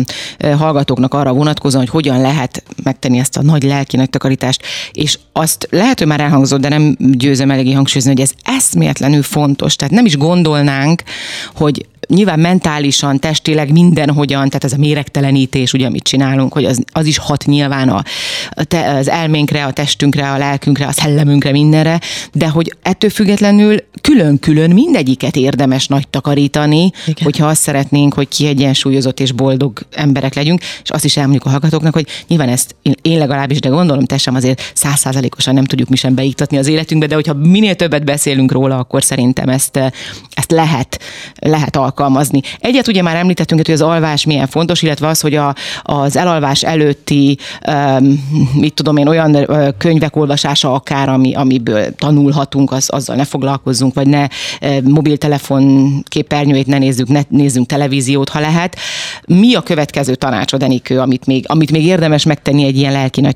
hallgatóknak 0.57 1.13
arra 1.13 1.33
vonatkozóan, 1.33 1.83
hogy 1.83 1.93
hogyan 2.03 2.21
lehet 2.21 2.63
megtenni 2.83 3.19
ezt 3.19 3.37
a 3.37 3.41
nagy 3.41 3.63
lelki 3.63 3.95
nagy 3.95 4.09
takarítást, 4.09 4.61
és 4.91 5.19
azt 5.31 5.67
lehet, 5.71 5.97
hogy 5.97 6.07
már 6.07 6.19
elhangzott, 6.19 6.61
de 6.61 6.69
nem 6.69 6.95
győzem 6.99 7.51
eléggé 7.51 7.71
hangsúlyozni, 7.71 8.11
hogy 8.11 8.21
ez 8.21 8.31
eszméletlenül 8.43 9.23
fontos. 9.23 9.75
Tehát 9.75 9.93
nem 9.93 10.05
is 10.05 10.17
gondolnánk, 10.17 11.03
hogy 11.55 11.85
nyilván 12.09 12.39
mentálisan, 12.39 13.19
testileg 13.19 13.71
mindenhogyan, 13.71 14.47
tehát 14.47 14.63
ez 14.63 14.73
a 14.73 14.77
méregtelenítés, 14.77 15.73
ugye, 15.73 15.85
amit 15.85 16.03
csinálunk, 16.03 16.53
hogy 16.53 16.65
az, 16.65 16.83
az 16.91 17.05
is 17.05 17.17
hat 17.17 17.45
nyilván 17.45 17.89
a, 17.89 18.03
te, 18.63 18.95
az 18.95 19.09
elménkre, 19.09 19.65
a 19.65 19.71
testünkre, 19.71 20.31
a 20.31 20.37
lelkünkre, 20.37 20.85
a 20.85 20.91
szellemünkre, 20.91 21.51
mindenre, 21.51 21.99
de 22.33 22.47
hogy 22.47 22.75
ettől 22.81 23.09
függetlenül 23.09 23.77
külön-külön 24.01 24.69
mindegyiket 24.69 25.35
érdemes 25.35 25.87
nagy 25.87 26.07
takarítani, 26.07 26.91
Igen. 27.05 27.23
hogyha 27.23 27.47
azt 27.47 27.61
szeretnénk, 27.61 28.13
hogy 28.13 28.27
kiegyensúlyozott 28.27 29.19
és 29.19 29.31
boldog 29.31 29.79
emberek 29.91 30.33
legyünk, 30.33 30.61
és 30.83 30.89
azt 30.89 31.05
is 31.05 31.17
elmondjuk 31.17 31.45
a 31.45 31.49
hallgatóknak, 31.49 31.93
hogy 31.93 32.07
nyilván 32.27 32.49
ezt 32.49 32.75
én, 33.01 33.17
legalábbis, 33.17 33.59
de 33.59 33.69
gondolom 33.69 34.05
te 34.05 34.17
sem 34.17 34.35
azért 34.35 34.71
százszázalékosan 34.73 35.53
nem 35.53 35.63
tudjuk 35.63 35.89
mi 35.89 35.95
sem 35.95 36.15
beiktatni 36.15 36.57
az 36.57 36.67
életünkbe, 36.67 37.07
de 37.07 37.15
hogyha 37.15 37.33
minél 37.33 37.75
többet 37.75 38.05
beszélünk 38.05 38.51
róla, 38.51 38.77
akkor 38.77 39.03
szerintem 39.03 39.49
ezt, 39.49 39.77
ezt 40.33 40.51
lehet, 40.51 40.99
lehet 41.35 41.75
alkalmazni 41.75 41.97
alkalmazni. 41.99 42.41
Egyet 42.59 42.87
ugye 42.87 43.01
már 43.01 43.15
említettünk, 43.15 43.65
hogy 43.65 43.73
az 43.73 43.81
alvás 43.81 44.25
milyen 44.25 44.47
fontos, 44.47 44.81
illetve 44.81 45.07
az, 45.07 45.21
hogy 45.21 45.35
a, 45.35 45.55
az 45.83 46.15
elalvás 46.15 46.63
előtti, 46.63 47.37
um, 47.67 48.29
mit 48.53 48.73
tudom 48.73 48.97
én, 48.97 49.07
olyan 49.07 49.35
uh, 49.35 49.67
könyvek 49.77 50.15
olvasása 50.15 50.73
akár, 50.73 51.09
ami, 51.09 51.33
amiből 51.35 51.95
tanulhatunk, 51.95 52.71
az, 52.71 52.89
azzal 52.89 53.15
ne 53.15 53.25
foglalkozzunk, 53.25 53.93
vagy 53.93 54.07
ne 54.07 54.27
uh, 54.61 54.81
mobiltelefon 54.81 55.93
képernyőjét 56.07 56.67
ne 56.67 56.77
nézzük, 56.77 57.07
ne 57.07 57.21
nézzünk 57.29 57.67
televíziót, 57.67 58.29
ha 58.29 58.39
lehet. 58.39 58.75
Mi 59.27 59.55
a 59.55 59.61
következő 59.61 60.15
tanácsod, 60.15 60.63
Enikő, 60.63 60.99
amit 60.99 61.25
még, 61.25 61.45
amit 61.47 61.71
még 61.71 61.85
érdemes 61.85 62.23
megtenni 62.23 62.63
egy 62.65 62.77
ilyen 62.77 62.91
lelki 62.91 63.21
nagy 63.21 63.35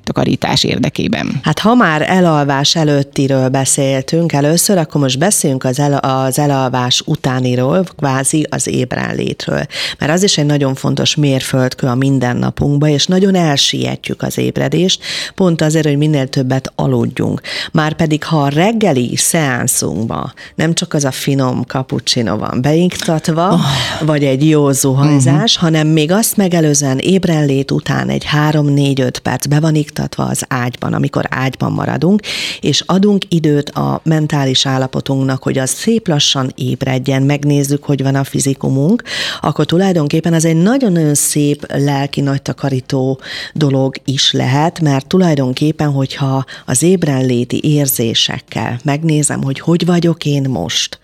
érdekében? 0.61 1.39
Hát 1.43 1.59
ha 1.59 1.75
már 1.75 2.01
elalvás 2.01 2.75
előttiről 2.75 3.49
beszéltünk 3.49 4.33
először, 4.33 4.77
akkor 4.77 5.01
most 5.01 5.19
beszéljünk 5.19 5.63
az, 5.63 5.79
el, 5.79 5.93
az 5.93 6.39
elalvás 6.39 7.01
utániról, 7.05 7.83
kvázi 7.97 8.47
az 8.53 8.67
ébrenlétről. 8.67 9.65
Mert 9.99 10.11
az 10.11 10.23
is 10.23 10.37
egy 10.37 10.45
nagyon 10.45 10.75
fontos 10.75 11.15
mérföldkő 11.15 11.87
a 11.87 11.95
mindennapunkba, 11.95 12.87
és 12.87 13.05
nagyon 13.05 13.35
elsietjük 13.35 14.21
az 14.21 14.37
ébredést, 14.37 15.03
pont 15.35 15.61
azért, 15.61 15.85
hogy 15.85 15.97
minél 15.97 16.27
többet 16.27 16.71
aludjunk. 16.75 17.41
Márpedig, 17.71 18.23
ha 18.23 18.41
a 18.41 18.47
reggeli 18.47 19.15
szeánszunkba 19.15 20.33
nem 20.55 20.73
csak 20.73 20.93
az 20.93 21.03
a 21.03 21.11
finom 21.11 21.61
cappuccino 21.61 22.37
van 22.37 22.61
beiktatva, 22.61 23.53
oh. 23.53 23.61
vagy 24.05 24.23
egy 24.23 24.49
jó 24.49 24.71
zuhanyzás, 24.71 25.55
uh-huh. 25.55 25.69
hanem 25.69 25.87
még 25.87 26.11
azt 26.11 26.37
megelőzően 26.37 26.97
ébrenlét 26.97 27.71
után 27.71 28.09
egy 28.09 28.25
3-4-5 28.51 29.15
perc 29.23 29.45
be 29.45 29.59
van 29.59 29.75
iktatva 29.75 30.23
az 30.23 30.43
ágyban, 30.47 30.93
amikor 30.93 31.25
ágyban 31.29 31.71
maradunk, 31.71 32.21
és 32.59 32.83
adunk 32.85 33.23
időt 33.29 33.69
a 33.69 34.01
mentális 34.03 34.65
állapotunknak, 34.65 35.43
hogy 35.43 35.57
az 35.57 35.69
szép 35.69 36.07
lassan 36.07 36.51
ébredjen, 36.55 37.21
megnézzük, 37.23 37.83
hogy 37.83 38.03
van 38.03 38.15
a 38.15 38.23
fizikumunk, 38.33 39.03
akkor 39.41 39.65
tulajdonképpen 39.65 40.33
az 40.33 40.45
egy 40.45 40.55
nagyon-nagyon 40.55 41.13
szép 41.13 41.65
lelki 41.69 42.21
nagy 42.21 42.41
takarító 42.41 43.19
dolog 43.53 43.95
is 44.05 44.31
lehet, 44.31 44.79
mert 44.79 45.07
tulajdonképpen, 45.07 45.91
hogyha 45.91 46.45
az 46.65 46.83
ébrenléti 46.83 47.59
érzésekkel 47.63 48.79
megnézem, 48.83 49.43
hogy 49.43 49.59
hogy 49.59 49.85
vagyok 49.85 50.25
én 50.25 50.49
most, 50.49 50.99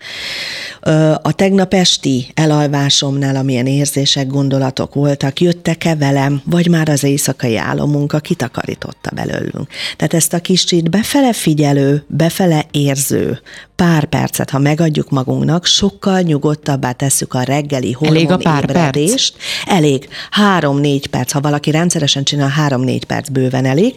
a 1.22 1.32
tegnap 1.32 1.74
esti 1.74 2.30
elalvásomnál, 2.34 3.36
amilyen 3.36 3.66
érzések, 3.66 4.26
gondolatok 4.26 4.94
voltak, 4.94 5.40
jöttek-e 5.40 5.94
velem, 5.94 6.42
vagy 6.44 6.68
már 6.68 6.88
az 6.88 7.04
éjszakai 7.04 7.56
álomunk, 7.56 8.12
a 8.12 8.18
kitakarította 8.18 9.10
belőlünk. 9.14 9.68
Tehát 9.96 10.14
ezt 10.14 10.32
a 10.32 10.40
kicsit 10.40 10.90
befele 10.90 11.32
figyelő, 11.32 12.04
befele 12.06 12.66
érző 12.70 13.40
pár 13.80 14.04
percet, 14.04 14.50
ha 14.50 14.58
megadjuk 14.58 15.10
magunknak, 15.10 15.64
sokkal 15.64 16.20
nyugodtabbá 16.20 16.92
tesszük 17.20 17.34
a 17.34 17.42
reggeli 17.42 17.96
Elég 18.00 18.30
a 18.30 18.36
pár 18.36 18.72
perc? 18.72 19.32
Elég. 19.64 20.08
Három-négy 20.30 21.06
perc. 21.06 21.32
Ha 21.32 21.40
valaki 21.40 21.70
rendszeresen 21.70 22.24
csinál, 22.24 22.48
három-négy 22.48 23.04
perc 23.04 23.28
bőven 23.28 23.64
elég. 23.64 23.94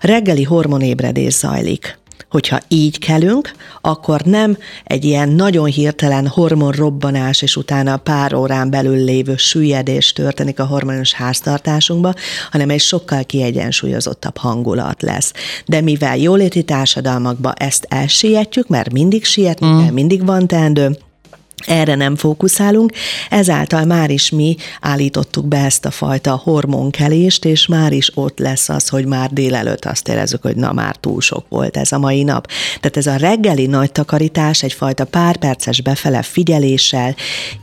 Reggeli 0.00 0.42
hormonébredés 0.42 1.32
zajlik 1.32 1.98
hogyha 2.28 2.60
így 2.68 2.98
kelünk, 2.98 3.52
akkor 3.80 4.20
nem 4.20 4.56
egy 4.84 5.04
ilyen 5.04 5.28
nagyon 5.28 5.66
hirtelen 5.66 6.26
hormonrobbanás, 6.26 7.42
és 7.42 7.56
utána 7.56 7.96
pár 7.96 8.34
órán 8.34 8.70
belül 8.70 9.04
lévő 9.04 9.36
süllyedés 9.36 10.12
történik 10.12 10.60
a 10.60 10.64
hormonos 10.64 11.12
háztartásunkba, 11.12 12.14
hanem 12.50 12.70
egy 12.70 12.80
sokkal 12.80 13.24
kiegyensúlyozottabb 13.24 14.36
hangulat 14.36 15.02
lesz. 15.02 15.32
De 15.66 15.80
mivel 15.80 16.16
jóléti 16.16 16.62
társadalmakba 16.62 17.52
ezt 17.52 17.86
elsietjük, 17.88 18.68
mert 18.68 18.92
mindig 18.92 19.24
sietni 19.24 19.66
mm. 19.66 19.78
kell, 19.78 19.92
mindig 19.92 20.24
van 20.24 20.46
teendő, 20.46 20.98
erre 21.64 21.94
nem 21.94 22.16
fókuszálunk, 22.16 22.92
ezáltal 23.30 23.84
már 23.84 24.10
is 24.10 24.30
mi 24.30 24.56
állítottuk 24.80 25.46
be 25.46 25.64
ezt 25.64 25.84
a 25.84 25.90
fajta 25.90 26.40
hormonkelést, 26.44 27.44
és 27.44 27.66
már 27.66 27.92
is 27.92 28.10
ott 28.14 28.38
lesz 28.38 28.68
az, 28.68 28.88
hogy 28.88 29.06
már 29.06 29.30
délelőtt 29.30 29.84
azt 29.84 30.08
érezzük, 30.08 30.42
hogy 30.42 30.56
na 30.56 30.72
már 30.72 30.96
túl 30.96 31.20
sok 31.20 31.44
volt 31.48 31.76
ez 31.76 31.92
a 31.92 31.98
mai 31.98 32.22
nap. 32.22 32.46
Tehát 32.80 32.96
ez 32.96 33.06
a 33.06 33.16
reggeli 33.16 33.66
nagy 33.66 33.92
takarítás 33.92 34.62
egyfajta 34.62 35.04
pár 35.04 35.36
perces 35.36 35.80
befele 35.80 36.22
figyeléssel, 36.22 37.14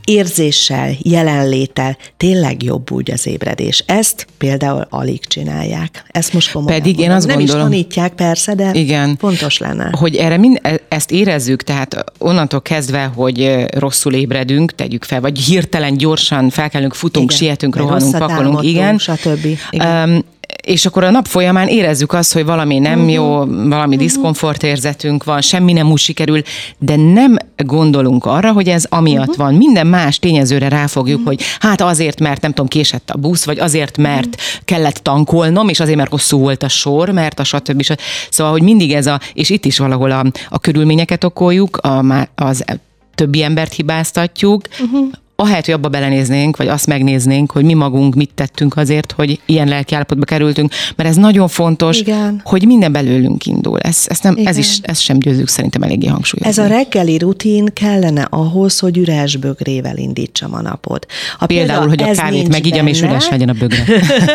érzéssel, 0.04 0.90
jelenléttel 0.98 1.96
tényleg 2.16 2.62
jobb 2.62 2.90
úgy 2.90 3.10
az 3.10 3.26
ébredés. 3.26 3.84
Ezt 3.86 4.26
például 4.38 4.86
alig 4.90 5.26
csinálják. 5.26 6.04
Ezt 6.10 6.32
most 6.32 6.52
komolyan 6.52 6.80
Pedig 6.80 6.98
én 6.98 7.10
azt 7.10 7.26
nem 7.26 7.36
gondolom. 7.36 7.66
Is 7.66 7.70
tanítják 7.70 8.12
persze, 8.12 8.54
de 8.54 8.70
igen, 8.72 9.16
fontos 9.16 9.58
lenne. 9.58 9.90
Hogy 9.92 10.16
erre 10.16 10.36
mind, 10.36 10.58
e- 10.62 10.80
ezt 10.88 11.10
érezzük, 11.10 11.62
tehát 11.62 12.04
onnantól 12.18 12.62
kezdve, 12.62 13.04
hogy 13.04 13.66
rosszul 13.84 14.14
ébredünk, 14.14 14.74
tegyük 14.74 15.04
fel, 15.04 15.20
vagy 15.20 15.38
hirtelen 15.38 15.96
gyorsan 15.96 16.50
felkelünk, 16.50 16.94
futunk, 16.94 17.30
igen. 17.30 17.42
sietünk, 17.42 17.76
rohanunk, 17.76 18.18
pakolunk, 18.18 18.62
igen. 18.62 18.98
Stb. 18.98 19.46
igen. 19.70 20.08
Um, 20.08 20.24
és 20.62 20.86
akkor 20.86 21.04
a 21.04 21.10
nap 21.10 21.26
folyamán 21.26 21.68
érezzük 21.68 22.12
azt, 22.12 22.32
hogy 22.32 22.44
valami 22.44 22.78
nem 22.78 22.98
uh-huh. 22.98 23.12
jó, 23.12 23.24
valami 23.44 23.70
uh-huh. 23.70 23.96
diszkomfort 23.96 24.62
érzetünk 24.62 25.24
van, 25.24 25.40
semmi 25.40 25.72
nem 25.72 25.90
úgy 25.90 25.98
sikerül, 25.98 26.42
de 26.78 26.96
nem 26.96 27.36
gondolunk 27.56 28.24
arra, 28.24 28.52
hogy 28.52 28.68
ez 28.68 28.84
amiatt 28.88 29.28
uh-huh. 29.28 29.36
van. 29.36 29.54
Minden 29.54 29.86
más 29.86 30.18
tényezőre 30.18 30.68
ráfogjuk, 30.68 31.18
uh-huh. 31.18 31.34
hogy 31.34 31.44
hát 31.58 31.80
azért, 31.80 32.20
mert 32.20 32.40
nem 32.40 32.50
tudom, 32.50 32.68
késett 32.68 33.10
a 33.10 33.18
busz, 33.18 33.44
vagy 33.44 33.58
azért, 33.58 33.96
mert 33.96 34.26
uh-huh. 34.26 34.64
kellett 34.64 34.96
tankolnom, 34.96 35.68
és 35.68 35.80
azért, 35.80 35.96
mert 35.96 36.10
hosszú 36.10 36.38
volt 36.38 36.62
a 36.62 36.68
sor, 36.68 37.10
mert 37.10 37.40
a 37.40 37.44
stb. 37.44 37.96
Szóval, 38.30 38.52
hogy 38.52 38.62
mindig 38.62 38.92
ez 38.92 39.06
a, 39.06 39.20
és 39.34 39.50
itt 39.50 39.64
is 39.64 39.78
valahol 39.78 40.10
a, 40.10 40.24
a 40.48 40.58
körülményeket 40.58 41.24
okoljuk, 41.24 41.76
a, 41.76 42.04
az 42.34 42.64
többi 43.14 43.42
embert 43.42 43.72
hibáztatjuk, 43.72 44.62
uh-huh 44.80 45.12
ahelyett, 45.36 45.64
hogy 45.64 45.74
abba 45.74 45.88
belenéznénk, 45.88 46.56
vagy 46.56 46.68
azt 46.68 46.86
megnéznénk, 46.86 47.52
hogy 47.52 47.64
mi 47.64 47.74
magunk 47.74 48.14
mit 48.14 48.30
tettünk 48.34 48.76
azért, 48.76 49.12
hogy 49.12 49.40
ilyen 49.46 49.68
lelkiállapotba 49.68 50.24
kerültünk, 50.24 50.72
mert 50.96 51.08
ez 51.08 51.16
nagyon 51.16 51.48
fontos, 51.48 52.00
Igen. 52.00 52.40
hogy 52.44 52.66
minden 52.66 52.92
belőlünk 52.92 53.46
indul. 53.46 53.78
Ez, 53.78 54.04
ez, 54.08 54.18
nem, 54.20 54.38
ez 54.44 54.56
is, 54.56 54.78
ez 54.82 54.98
sem 54.98 55.18
győzünk 55.18 55.48
szerintem 55.48 55.82
eléggé 55.82 56.06
hangsúlyozni. 56.06 56.62
Ez 56.62 56.70
a 56.70 56.74
reggeli 56.74 57.18
rutin 57.18 57.64
kellene 57.72 58.26
ahhoz, 58.30 58.78
hogy 58.78 58.96
üres 58.96 59.36
bögrével 59.36 59.96
indítsam 59.96 60.54
a 60.54 60.60
napot. 60.60 61.06
Ha 61.38 61.46
például, 61.46 61.66
például 61.66 61.88
hogy 61.88 62.18
a 62.18 62.22
kávét 62.22 62.48
megígyam, 62.48 62.86
és 62.86 63.02
üres 63.02 63.28
legyen 63.28 63.48
a 63.48 63.52
bögre. 63.52 63.84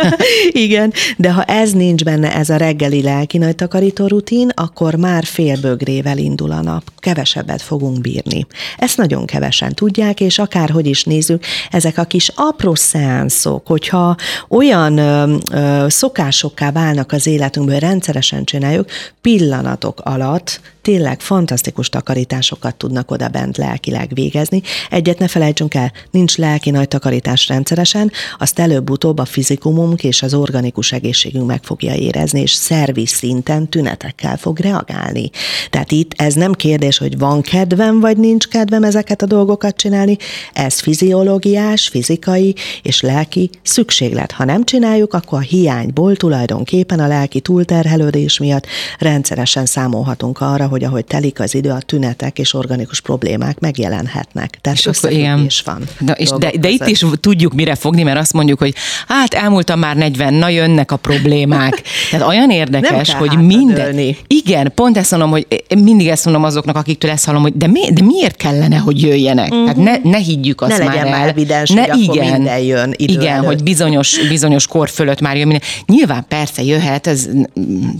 Igen, 0.51 0.93
de 1.17 1.31
ha 1.31 1.43
ez 1.43 1.71
nincs 1.71 2.03
benne, 2.03 2.35
ez 2.35 2.49
a 2.49 2.55
reggeli 2.55 3.01
lelki 3.01 3.37
nagy 3.37 3.55
takarító 3.55 4.07
rutin, 4.07 4.49
akkor 4.53 4.95
már 4.95 5.23
fél 5.23 5.59
bögrével 5.61 6.17
indul 6.17 6.51
a 6.51 6.61
nap. 6.61 6.83
Kevesebbet 6.97 7.61
fogunk 7.61 8.01
bírni. 8.01 8.45
Ezt 8.77 8.97
nagyon 8.97 9.25
kevesen 9.25 9.73
tudják, 9.73 10.19
és 10.19 10.39
akárhogy 10.39 10.87
is 10.89 11.03
nézzük, 11.03 11.43
ezek 11.69 11.97
a 11.97 12.03
kis 12.03 12.31
apró 12.35 12.75
szeánszok, 12.75 13.67
hogyha 13.67 14.15
olyan 14.49 14.97
ö, 14.97 15.35
ö, 15.51 15.85
szokásokká 15.89 16.71
válnak 16.71 17.11
az 17.11 17.27
életünkből, 17.27 17.79
rendszeresen 17.79 18.43
csináljuk, 18.43 18.89
pillanatok 19.21 19.99
alatt 20.03 20.61
tényleg 20.81 21.21
fantasztikus 21.21 21.89
takarításokat 21.89 22.75
tudnak 22.75 23.11
oda 23.11 23.27
bent 23.27 23.57
lelkileg 23.57 24.11
végezni. 24.13 24.61
Egyet 24.89 25.19
ne 25.19 25.27
felejtsünk 25.27 25.73
el, 25.73 25.91
nincs 26.11 26.37
lelki 26.37 26.69
nagy 26.69 26.87
takarítás 26.87 27.47
rendszeresen, 27.47 28.11
azt 28.37 28.59
előbb-utóbb 28.59 29.17
a 29.17 29.25
fizikumunk 29.25 30.03
és 30.03 30.21
az 30.21 30.33
organikus 30.33 30.91
egészségünk 30.91 31.47
meg 31.47 31.63
fogja 31.63 31.93
érezni, 31.93 32.41
és 32.41 32.51
szerviz 32.51 33.09
szinten 33.09 33.69
tünetekkel 33.69 34.37
fog 34.37 34.59
reagálni. 34.59 35.29
Tehát 35.69 35.91
itt 35.91 36.13
ez 36.15 36.33
nem 36.33 36.53
kérdés, 36.53 36.97
hogy 36.97 37.17
van 37.17 37.41
kedvem, 37.41 37.99
vagy 37.99 38.17
nincs 38.17 38.47
kedvem 38.47 38.83
ezeket 38.83 39.21
a 39.21 39.25
dolgokat 39.25 39.75
csinálni, 39.75 40.17
ez 40.53 40.78
fiziológiás, 40.81 41.87
fizikai 41.87 42.55
és 42.83 43.01
lelki 43.01 43.49
szükséglet. 43.61 44.31
Ha 44.31 44.45
nem 44.45 44.63
csináljuk, 44.63 45.13
akkor 45.13 45.37
a 45.37 45.41
hiányból 45.41 46.15
tulajdonképpen 46.15 46.99
a 46.99 47.07
lelki 47.07 47.39
túlterhelődés 47.39 48.37
miatt 48.37 48.65
rendszeresen 48.99 49.65
számolhatunk 49.65 50.41
arra, 50.41 50.67
hogy 50.67 50.83
ahogy 50.83 51.05
telik 51.05 51.39
az 51.39 51.55
idő, 51.55 51.69
a 51.69 51.79
tünetek 51.79 52.39
és 52.39 52.53
organikus 52.53 53.01
problémák 53.01 53.59
megjelenhetnek. 53.59 54.57
Tehát 54.61 54.77
és 54.77 54.85
összefüggés 54.85 55.61
van. 55.65 55.83
Na, 55.99 56.13
és 56.13 56.29
de, 56.29 56.51
de 56.59 56.69
itt 56.69 56.87
is 56.87 57.05
tudjuk 57.19 57.53
mire 57.53 57.75
fogni, 57.75 58.03
mert 58.03 58.19
azt 58.19 58.33
mondjuk, 58.33 58.59
hogy 58.59 58.73
hát 59.07 59.33
elmúltam 59.33 59.79
már 59.79 59.95
40, 59.95 60.33
na 60.33 60.49
jönnek 60.49 60.91
a 60.91 60.95
problémák. 60.95 61.81
Tehát 62.11 62.27
olyan 62.27 62.51
érdekes, 62.51 63.13
hogy 63.13 63.37
minden. 63.37 64.15
Igen, 64.27 64.71
pont 64.75 64.97
ezt 64.97 65.11
mondom, 65.11 65.29
hogy 65.29 65.47
mindig 65.83 66.07
ezt 66.07 66.25
mondom 66.25 66.43
azoknak, 66.43 66.75
akiktől 66.75 67.11
ezt 67.11 67.25
hallom, 67.25 67.41
hogy 67.41 67.53
de, 67.55 67.67
mi, 67.67 67.91
de 67.91 68.01
miért 68.03 68.35
kellene, 68.35 68.77
hogy 68.77 69.01
jöjjenek? 69.01 69.51
Uh-huh. 69.51 69.67
Hát 69.67 69.75
ne, 69.75 70.09
ne 70.09 70.17
higgyük 70.17 70.61
azt 70.61 70.68
ne 70.77 70.85
már 70.85 70.87
legyen 70.87 71.05
el. 71.05 71.19
már 71.19 71.27
evidens, 71.27 71.69
ne, 71.69 71.87
hogy 71.87 71.99
igen, 71.99 72.31
minden 72.31 72.59
jön 72.59 72.93
idő 72.95 73.13
Igen, 73.13 73.33
előtt. 73.33 73.45
hogy 73.45 73.63
bizonyos, 73.63 74.27
bizonyos 74.27 74.67
kor 74.67 74.89
fölött 74.89 75.21
már 75.21 75.37
jön 75.37 75.47
minden. 75.47 75.67
Nyilván 75.85 76.25
persze 76.27 76.63
jöhet, 76.63 77.07
ez, 77.07 77.27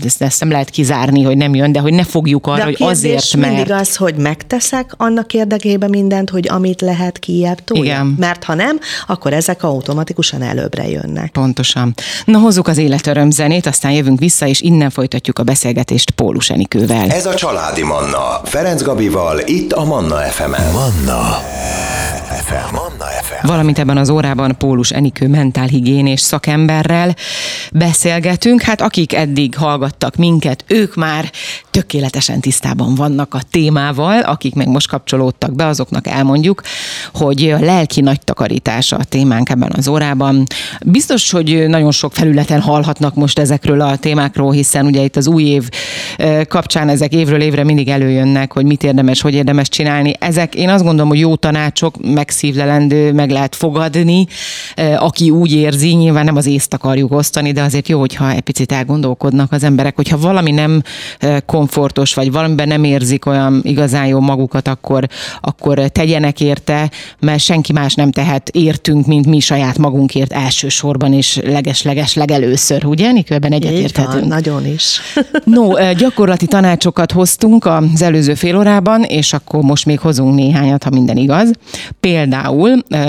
ezt, 0.04 0.22
ezt 0.22 0.40
nem 0.40 0.50
lehet 0.50 0.70
kizárni, 0.70 1.22
hogy 1.22 1.36
nem 1.36 1.54
jön, 1.54 1.72
de 1.72 1.80
hogy 1.80 1.92
ne 1.92 2.04
fogjuk 2.04 2.46
arra, 2.46 2.64
hogy 2.64 2.76
azért, 2.78 3.36
mert... 3.36 3.54
mindig 3.54 3.72
az, 3.72 3.96
hogy 3.96 4.14
megteszek 4.14 4.94
annak 4.96 5.34
érdekében 5.34 5.90
mindent, 5.90 6.30
hogy 6.30 6.48
amit 6.48 6.80
lehet 6.80 7.18
kijebb 7.18 7.64
túl. 7.64 7.84
Igen. 7.84 8.14
Mert 8.18 8.44
ha 8.44 8.54
nem, 8.54 8.80
akkor 9.06 9.32
ezek 9.32 9.62
automatikusan 9.62 10.42
előbbre 10.42 10.88
jönnek. 10.88 11.30
Pontosan. 11.30 11.94
Na 12.24 12.38
hozzuk 12.38 12.68
az 12.68 12.78
életöröm 12.78 13.30
zenét, 13.30 13.66
aztán 13.66 13.92
jövünk 13.92 14.18
vissza, 14.18 14.46
és 14.46 14.60
innen 14.60 14.90
folytatjuk 14.90 15.38
a 15.38 15.42
beszélgetést 15.42 16.10
Pólus 16.10 16.50
Enikővel. 16.50 17.10
Ez 17.10 17.26
a 17.26 17.34
Családi 17.34 17.82
Manna. 17.82 18.40
Ferenc 18.44 18.82
Gabival, 18.82 19.40
itt 19.44 19.72
a 19.72 19.84
Manna 19.84 20.16
FM-en. 20.16 20.72
Manna. 20.72 21.42
FM. 22.66 22.74
Manna 22.74 23.04
FM. 23.22 23.46
Valamint 23.46 23.78
ebben 23.78 23.96
az 23.96 24.08
órában 24.08 24.56
Pólus 24.58 24.90
Enikő 24.90 25.28
mentálhigiénés 25.28 26.20
szakemberrel 26.20 27.14
beszélgetünk. 27.72 28.62
Hát 28.62 28.80
akik 28.80 29.14
eddig 29.14 29.56
hallgattak 29.56 30.16
minket, 30.16 30.64
ők 30.66 30.94
már 30.94 31.30
tökéletesen 31.70 32.40
tisztában 32.40 32.94
vannak 32.94 33.34
a 33.34 33.40
témával, 33.50 34.20
akik 34.20 34.54
meg 34.54 34.68
most 34.68 34.88
kapcsolódtak 34.88 35.54
be, 35.54 35.66
azoknak 35.66 36.06
elmondjuk, 36.06 36.62
hogy 37.14 37.50
a 37.50 37.58
lelki 37.58 38.00
nagy 38.00 38.20
takarítása 38.20 38.96
a 38.96 39.04
témánk 39.04 39.48
ebben 39.48 39.72
az 39.76 39.88
órában. 39.88 40.46
Biztos, 40.84 41.30
hogy 41.30 41.64
nagyon 41.68 41.92
sok 41.92 42.12
felületen 42.12 42.60
hallhatnak 42.60 43.14
most 43.14 43.38
ezekről 43.38 43.80
a 43.80 43.96
témákról, 43.96 44.52
hiszen 44.52 44.86
ugye 44.86 45.02
itt 45.02 45.16
az 45.16 45.26
új 45.26 45.42
év 45.42 45.68
kapcsán 46.48 46.88
ezek 46.88 47.12
évről 47.12 47.40
évre 47.40 47.64
mindig 47.64 47.88
előjönnek, 47.88 48.52
hogy 48.52 48.64
mit 48.64 48.82
érdemes, 48.82 49.20
hogy 49.20 49.34
érdemes 49.34 49.68
csinálni. 49.68 50.12
Ezek 50.18 50.54
én 50.54 50.68
azt 50.68 50.84
gondolom, 50.84 51.08
hogy 51.08 51.18
jó 51.18 51.36
tanácsok, 51.36 52.02
megszívlelendő, 52.50 53.12
meg 53.12 53.30
lehet 53.30 53.54
fogadni, 53.56 54.26
aki 54.98 55.30
úgy 55.30 55.52
érzi, 55.52 55.92
nyilván 55.92 56.24
nem 56.24 56.36
az 56.36 56.46
észt 56.46 56.74
akarjuk 56.74 57.12
osztani, 57.12 57.52
de 57.52 57.62
azért 57.62 57.88
jó, 57.88 57.98
hogyha 57.98 58.30
egy 58.30 58.40
picit 58.40 58.72
elgondolkodnak 58.72 59.52
az 59.52 59.62
emberek, 59.62 59.96
hogyha 59.96 60.18
valami 60.18 60.50
nem 60.50 60.82
komfortos, 61.46 62.14
vagy 62.14 62.32
valamiben 62.32 62.68
nem 62.68 62.84
érzik 62.84 63.26
olyan 63.26 63.60
igazán 63.62 64.06
jó 64.06 64.20
magukat, 64.20 64.68
akkor, 64.68 65.06
akkor 65.40 65.78
tegyenek 65.78 66.40
érte, 66.40 66.90
mert 67.20 67.40
senki 67.40 67.72
más 67.72 67.94
nem 67.94 68.10
tehet 68.10 68.48
értünk, 68.48 69.06
mint 69.06 69.26
mi 69.26 69.40
saját 69.40 69.78
magunkért 69.78 70.32
elsősorban, 70.32 71.12
és 71.12 71.40
leges-leges 71.44 72.14
legelőször, 72.14 72.84
ugye? 72.84 73.12
Nikőben 73.12 73.52
egyetérthetünk. 73.52 74.26
nagyon 74.26 74.66
is. 74.66 75.00
no, 75.44 75.92
gyakorlati 75.92 76.46
tanácsokat 76.46 77.12
hoztunk 77.12 77.66
az 77.66 78.02
előző 78.02 78.34
fél 78.34 78.56
órában, 78.56 79.02
és 79.02 79.32
akkor 79.32 79.62
most 79.62 79.86
még 79.86 79.98
hozunk 79.98 80.34
néhányat, 80.34 80.84
ha 80.84 80.90
minden 80.90 81.16
igaz. 81.16 81.50
Például, 82.00 82.39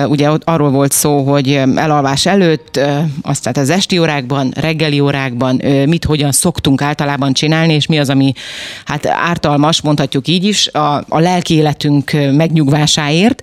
ugye 0.08 0.32
ott 0.32 0.42
arról 0.44 0.70
volt 0.70 0.92
szó, 0.92 1.24
hogy 1.24 1.54
elalvás 1.76 2.26
előtt, 2.26 2.80
aztán 3.22 3.54
az 3.58 3.70
esti 3.70 4.00
órákban, 4.00 4.54
reggeli 4.56 5.00
órákban 5.00 5.62
mit, 5.86 6.06
hogyan 6.06 6.32
szoktunk 6.32 6.82
általában 6.82 7.34
csinálni, 7.34 7.74
és 7.74 7.86
mi 7.86 8.00
az, 8.00 8.10
ami 8.10 8.34
hát 8.86 9.06
ártalmas, 9.06 9.82
mondhatjuk 9.82 10.28
így 10.28 10.44
is, 10.44 10.68
a, 10.68 10.96
a 10.96 11.20
lelki 11.20 11.54
életünk 11.54 12.12
megnyugvásáért, 12.32 13.42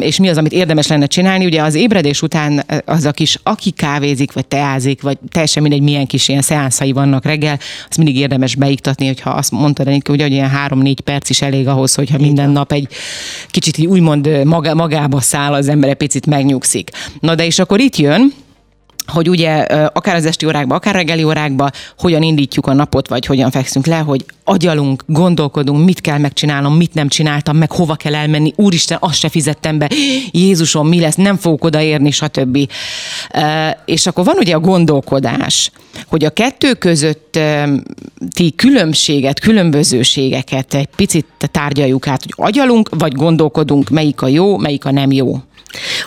és 0.00 0.18
mi 0.18 0.28
az, 0.28 0.36
amit 0.36 0.52
érdemes 0.52 0.86
lenne 0.86 1.06
csinálni. 1.06 1.44
Ugye 1.44 1.62
az 1.62 1.74
ébredés 1.74 2.22
után 2.22 2.64
az 2.84 3.04
a 3.04 3.10
kis, 3.10 3.38
aki 3.42 3.70
kávézik, 3.70 4.32
vagy 4.32 4.46
teázik, 4.46 5.02
vagy 5.02 5.18
teljesen 5.28 5.62
mindegy, 5.62 5.82
milyen 5.82 6.06
kis 6.06 6.28
ilyen 6.28 6.42
szeánszai 6.42 6.92
vannak 6.92 7.24
reggel, 7.24 7.58
azt 7.88 7.96
mindig 7.96 8.16
érdemes 8.16 8.54
beiktatni, 8.54 9.06
hogyha 9.06 9.30
azt 9.30 9.50
mondtad, 9.50 9.86
hogy 9.86 10.02
ugye, 10.08 10.22
hogy 10.22 10.32
ilyen 10.32 10.48
három-négy 10.48 11.00
perc 11.00 11.30
is 11.30 11.42
elég 11.42 11.68
ahhoz, 11.68 11.94
hogyha 11.94 12.18
minden 12.18 12.50
nap 12.50 12.72
egy 12.72 12.88
kicsit 13.46 13.78
így 13.78 13.86
úgymond 13.86 14.44
magába 14.86 15.20
száll 15.20 15.52
az 15.52 15.68
ember, 15.68 15.90
egy 15.90 15.96
picit 15.96 16.26
megnyugszik. 16.26 16.90
Na 17.20 17.34
de 17.34 17.44
és 17.44 17.58
akkor 17.58 17.80
itt 17.80 17.96
jön, 17.96 18.32
hogy 19.06 19.28
ugye 19.28 19.52
akár 19.92 20.14
az 20.14 20.26
esti 20.26 20.46
órákba, 20.46 20.74
akár 20.74 20.94
reggeli 20.94 21.24
órákba 21.24 21.70
hogyan 21.98 22.22
indítjuk 22.22 22.66
a 22.66 22.72
napot, 22.72 23.08
vagy 23.08 23.26
hogyan 23.26 23.50
fekszünk 23.50 23.86
le, 23.86 23.96
hogy 23.96 24.24
agyalunk, 24.44 25.02
gondolkodunk, 25.06 25.84
mit 25.84 26.00
kell 26.00 26.18
megcsinálnom, 26.18 26.76
mit 26.76 26.94
nem 26.94 27.08
csináltam, 27.08 27.56
meg 27.56 27.72
hova 27.72 27.94
kell 27.94 28.14
elmenni, 28.14 28.52
úristen, 28.56 28.98
azt 29.00 29.18
se 29.18 29.28
fizettem 29.28 29.78
be, 29.78 29.90
Jézusom, 30.30 30.88
mi 30.88 31.00
lesz, 31.00 31.14
nem 31.14 31.36
fogok 31.36 31.64
odaérni, 31.64 32.10
stb. 32.10 32.58
És 33.84 34.06
akkor 34.06 34.24
van 34.24 34.36
ugye 34.36 34.54
a 34.54 34.60
gondolkodás, 34.60 35.70
hogy 36.08 36.24
a 36.24 36.30
kettő 36.30 36.72
közötti 36.72 38.54
különbséget, 38.56 39.40
különbözőségeket 39.40 40.74
egy 40.74 40.88
picit 40.96 41.26
tárgyaljuk 41.50 42.06
át, 42.06 42.22
hogy 42.22 42.46
agyalunk, 42.46 42.88
vagy 42.98 43.12
gondolkodunk, 43.12 43.88
melyik 43.88 44.22
a 44.22 44.28
jó, 44.28 44.56
melyik 44.56 44.84
a 44.84 44.90
nem 44.90 45.12
jó. 45.12 45.40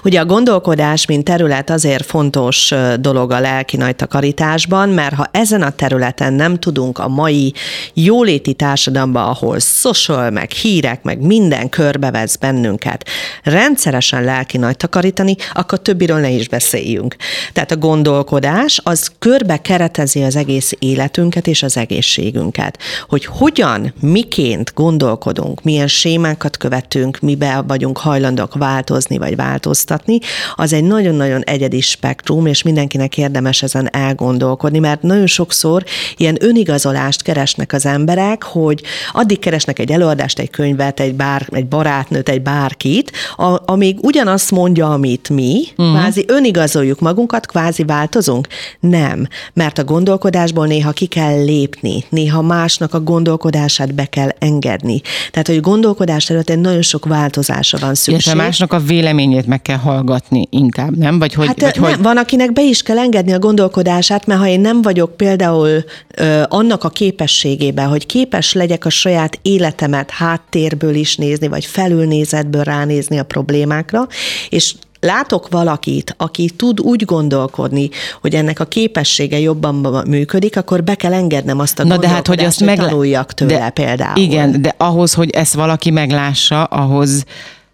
Ugye 0.03 0.19
a 0.19 0.25
gondolkodás, 0.25 1.05
mint 1.05 1.23
terület 1.23 1.69
azért 1.69 2.05
fontos 2.05 2.73
dolog 2.99 3.31
a 3.31 3.39
lelki 3.39 3.77
nagy 3.77 3.95
takarításban, 3.95 4.89
mert 4.89 5.15
ha 5.15 5.27
ezen 5.31 5.61
a 5.61 5.69
területen 5.69 6.33
nem 6.33 6.59
tudunk 6.59 6.97
a 6.97 7.07
mai 7.07 7.53
jóléti 7.93 8.53
társadalomban, 8.53 9.27
ahol 9.27 9.59
social, 9.59 10.29
meg 10.29 10.51
hírek, 10.51 11.03
meg 11.03 11.21
minden 11.21 11.69
körbevesz 11.69 12.35
bennünket, 12.35 13.05
rendszeresen 13.43 14.23
lelki 14.23 14.57
nagy 14.57 14.77
takarítani, 14.77 15.35
akkor 15.53 15.79
többiről 15.79 16.19
ne 16.19 16.29
is 16.29 16.47
beszéljünk. 16.47 17.15
Tehát 17.53 17.71
a 17.71 17.77
gondolkodás 17.77 18.81
az 18.83 19.11
körbe 19.19 19.57
keretezi 19.57 20.23
az 20.23 20.35
egész 20.35 20.73
életünket 20.79 21.47
és 21.47 21.63
az 21.63 21.77
egészségünket. 21.77 22.77
Hogy 23.07 23.25
hogyan, 23.25 23.93
miként 24.01 24.71
gondolkodunk, 24.73 25.63
milyen 25.63 25.88
sémákat 25.88 26.57
követünk, 26.57 27.19
mibe 27.19 27.63
vagyunk 27.67 27.97
hajlandók 27.97 28.55
változni 28.55 29.17
vagy 29.17 29.35
változni, 29.35 29.57
változtatni, 29.59 30.19
az 30.55 30.73
egy 30.73 30.83
nagyon-nagyon 30.83 31.41
egyedi 31.41 31.81
spektrum, 31.81 32.45
és 32.45 32.63
mindenkinek 32.63 33.17
érdemes 33.17 33.61
ezen 33.61 33.89
elgondolkodni, 33.91 34.79
mert 34.79 35.01
nagyon 35.01 35.27
sokszor 35.27 35.83
ilyen 36.17 36.37
önigazolást 36.39 37.21
keresnek 37.21 37.73
az 37.73 37.85
emberek, 37.85 38.43
hogy 38.43 38.81
addig 39.11 39.39
keresnek 39.39 39.79
egy 39.79 39.91
előadást, 39.91 40.39
egy 40.39 40.49
könyvet, 40.49 40.99
egy, 40.99 41.13
bár, 41.15 41.47
egy 41.51 41.65
barátnőt, 41.65 42.29
egy 42.29 42.41
bárkit, 42.41 43.11
a, 43.35 43.71
amíg 43.71 43.97
ugyanazt 44.01 44.51
mondja, 44.51 44.89
amit 44.89 45.29
mi, 45.29 45.63
uh-huh. 45.77 45.97
kvázi 45.97 46.23
önigazoljuk 46.27 46.99
magunkat, 46.99 47.45
kvázi 47.45 47.83
változunk? 47.83 48.47
Nem, 48.79 49.27
mert 49.53 49.77
a 49.77 49.83
gondolkodásból 49.83 50.67
néha 50.67 50.91
ki 50.91 51.05
kell 51.05 51.43
lépni, 51.43 52.03
néha 52.09 52.41
másnak 52.41 52.93
a 52.93 52.99
gondolkodását 52.99 53.93
be 53.93 54.05
kell 54.05 54.29
engedni. 54.39 55.01
Tehát, 55.31 55.47
hogy 55.47 55.59
gondolkodás 55.59 56.23
területén 56.25 56.59
nagyon 56.59 56.81
sok 56.81 57.05
változásra 57.05 57.77
van 57.79 57.95
szükség. 57.95 58.33
És 58.33 58.33
másnak 58.33 58.73
a 58.73 58.79
véleményét 58.79 59.38
meg 59.46 59.62
kell 59.62 59.77
hallgatni 59.77 60.48
inkább, 60.50 60.98
nem? 60.98 61.19
Vagy 61.19 61.34
hogy, 61.34 61.48
hát 61.48 61.60
vagy 61.60 61.81
nem, 61.81 61.84
hogy... 61.84 62.01
van, 62.01 62.17
akinek 62.17 62.53
be 62.53 62.63
is 62.63 62.81
kell 62.81 62.98
engedni 62.98 63.31
a 63.31 63.39
gondolkodását, 63.39 64.25
mert 64.25 64.39
ha 64.39 64.48
én 64.48 64.60
nem 64.60 64.81
vagyok 64.81 65.17
például 65.17 65.84
ö, 66.15 66.43
annak 66.48 66.84
a 66.84 66.89
képességében, 66.89 67.88
hogy 67.88 68.05
képes 68.05 68.53
legyek 68.53 68.86
a 68.86 68.89
saját 68.89 69.39
életemet 69.41 70.10
háttérből 70.10 70.96
is 70.96 71.15
nézni, 71.15 71.48
vagy 71.48 71.65
felülnézetből 71.65 72.63
ránézni 72.63 73.19
a 73.19 73.24
problémákra, 73.24 74.08
és 74.50 74.74
látok 75.00 75.50
valakit, 75.50 76.15
aki 76.17 76.50
tud 76.55 76.79
úgy 76.79 77.05
gondolkodni, 77.05 77.89
hogy 78.22 78.36
ennek 78.36 78.60
a 78.60 78.65
képessége 78.65 79.39
jobban 79.39 80.05
működik, 80.08 80.58
akkor 80.58 80.84
be 80.84 80.95
kell 80.95 81.13
engednem 81.13 81.60
azt 81.60 81.80
a 81.80 81.84
Na 81.84 81.97
de 81.97 82.08
hát, 82.08 82.28
hogy 82.28 82.43
azt 82.43 82.65
meg... 82.65 82.78
tanuljak 82.78 83.34
tőle 83.34 83.60
de, 83.60 83.69
például. 83.69 84.17
Igen, 84.17 84.62
de 84.62 84.73
ahhoz, 84.78 85.13
hogy 85.13 85.30
ezt 85.30 85.54
valaki 85.54 85.91
meglássa, 85.91 86.63
ahhoz 86.63 87.23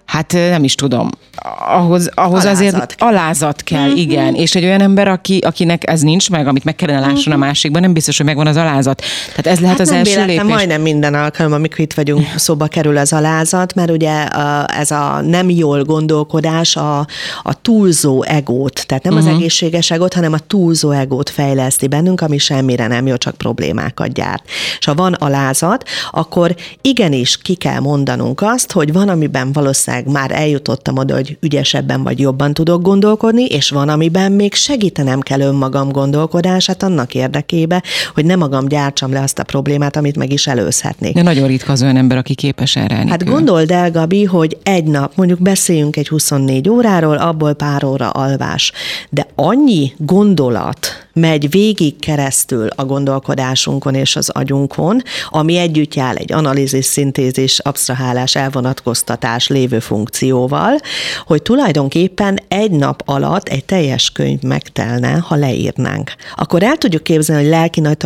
Hát 0.05 0.31
nem 0.33 0.63
is 0.63 0.75
tudom. 0.75 1.09
Ahhoz, 1.67 2.09
ahhoz 2.13 2.45
alázat 2.45 2.51
azért 2.51 2.95
alázat 2.97 3.63
kell, 3.63 3.87
mm-hmm. 3.87 3.95
igen. 3.95 4.35
És 4.35 4.55
egy 4.55 4.63
olyan 4.63 4.81
ember, 4.81 5.07
aki, 5.07 5.37
akinek 5.37 5.89
ez 5.89 6.01
nincs 6.01 6.29
meg, 6.29 6.47
amit 6.47 6.63
meg 6.63 6.75
kellene 6.75 6.99
lásson 6.99 7.33
mm-hmm. 7.33 7.41
a 7.41 7.45
másikban, 7.45 7.81
nem 7.81 7.93
biztos, 7.93 8.17
hogy 8.17 8.25
megvan 8.25 8.47
az 8.47 8.57
alázat. 8.57 9.01
Tehát 9.29 9.47
ez 9.47 9.59
lehet 9.59 9.77
hát 9.77 9.79
az 9.79 9.89
nem 9.89 9.97
első 9.97 10.11
véletlen, 10.11 10.35
lépés. 10.35 10.53
Majdnem 10.53 10.81
minden 10.81 11.13
alkalom, 11.13 11.53
amikor 11.53 11.79
itt 11.79 11.93
vagyunk, 11.93 12.27
szóba 12.35 12.67
kerül 12.67 12.97
az 12.97 13.13
alázat, 13.13 13.73
mert 13.73 13.91
ugye 13.91 14.21
a, 14.21 14.65
ez 14.79 14.91
a 14.91 15.21
nem 15.21 15.49
jól 15.49 15.83
gondolkodás 15.83 16.75
a, 16.75 16.99
a 17.43 17.61
túlzó 17.61 18.23
egót, 18.23 18.83
tehát 18.87 19.03
nem 19.03 19.13
mm-hmm. 19.13 19.21
az 19.21 19.27
mhm. 19.27 19.37
egészséges 19.37 19.91
egót, 19.91 20.13
hanem 20.13 20.33
a 20.33 20.39
túlzó 20.39 20.91
egót 20.91 21.29
fejleszti 21.29 21.87
bennünk, 21.87 22.21
ami 22.21 22.37
semmire 22.37 22.87
nem 22.87 23.07
jó, 23.07 23.15
csak 23.15 23.35
problémákat 23.35 24.13
gyárt. 24.13 24.43
És 24.79 24.85
ha 24.85 24.93
van 24.93 25.13
alázat, 25.13 25.83
akkor 26.11 26.55
igenis 26.81 27.37
ki 27.37 27.55
kell 27.55 27.79
mondanunk 27.79 28.41
azt, 28.41 28.71
hogy 28.71 28.93
van, 28.93 29.09
amiben 29.09 29.51
valószínűleg 29.51 29.94
valószínűleg 30.03 30.31
már 30.31 30.41
eljutottam 30.41 30.97
oda, 30.97 31.13
hogy 31.13 31.37
ügyesebben 31.41 32.03
vagy 32.03 32.19
jobban 32.19 32.53
tudok 32.53 32.81
gondolkodni, 32.81 33.45
és 33.45 33.69
van, 33.69 33.89
amiben 33.89 34.31
még 34.31 34.53
segítenem 34.53 35.19
kell 35.19 35.39
önmagam 35.39 35.91
gondolkodását 35.91 36.83
annak 36.83 37.13
érdekébe, 37.13 37.83
hogy 38.13 38.25
nem 38.25 38.39
magam 38.39 38.67
gyártsam 38.67 39.11
le 39.11 39.21
azt 39.21 39.39
a 39.39 39.43
problémát, 39.43 39.95
amit 39.95 40.17
meg 40.17 40.31
is 40.31 40.47
előzhetnék. 40.47 41.13
De 41.13 41.21
nagyon 41.21 41.47
ritka 41.47 41.71
az 41.71 41.81
olyan 41.81 41.97
ember, 41.97 42.17
aki 42.17 42.35
képes 42.35 42.75
erre. 42.75 42.95
Hát 42.95 43.25
gondold 43.25 43.71
el, 43.71 43.91
Gabi, 43.91 44.23
hogy 44.23 44.57
egy 44.63 44.85
nap, 44.85 45.15
mondjuk 45.15 45.41
beszéljünk 45.41 45.95
egy 45.95 46.07
24 46.07 46.69
óráról, 46.69 47.17
abból 47.17 47.53
pár 47.53 47.83
óra 47.83 48.09
alvás, 48.09 48.71
de 49.09 49.27
annyi 49.35 49.93
gondolat, 49.97 51.04
megy 51.15 51.49
végig 51.49 51.99
keresztül 51.99 52.67
a 52.75 52.85
gondolkodásunkon 52.85 53.95
és 53.95 54.15
az 54.15 54.29
agyunkon, 54.29 55.01
ami 55.29 55.57
együtt 55.57 55.95
jár 55.95 56.15
egy 56.17 56.33
analízis, 56.33 56.85
szintézis, 56.85 57.59
absztrahálás, 57.59 58.35
elvonatkoztatás 58.35 59.47
lévő 59.47 59.79
funkcióval, 59.79 60.77
hogy 61.25 61.41
tulajdonképpen 61.41 62.39
egy 62.47 62.71
nap 62.71 63.01
alatt 63.05 63.47
egy 63.47 63.65
teljes 63.65 64.11
könyv 64.11 64.41
megtelne, 64.41 65.11
ha 65.11 65.35
leírnánk. 65.35 66.11
Akkor 66.35 66.63
el 66.63 66.77
tudjuk 66.77 67.03
képzelni, 67.03 67.41
hogy 67.41 67.51
lelki 67.51 67.79
nagy 67.79 67.97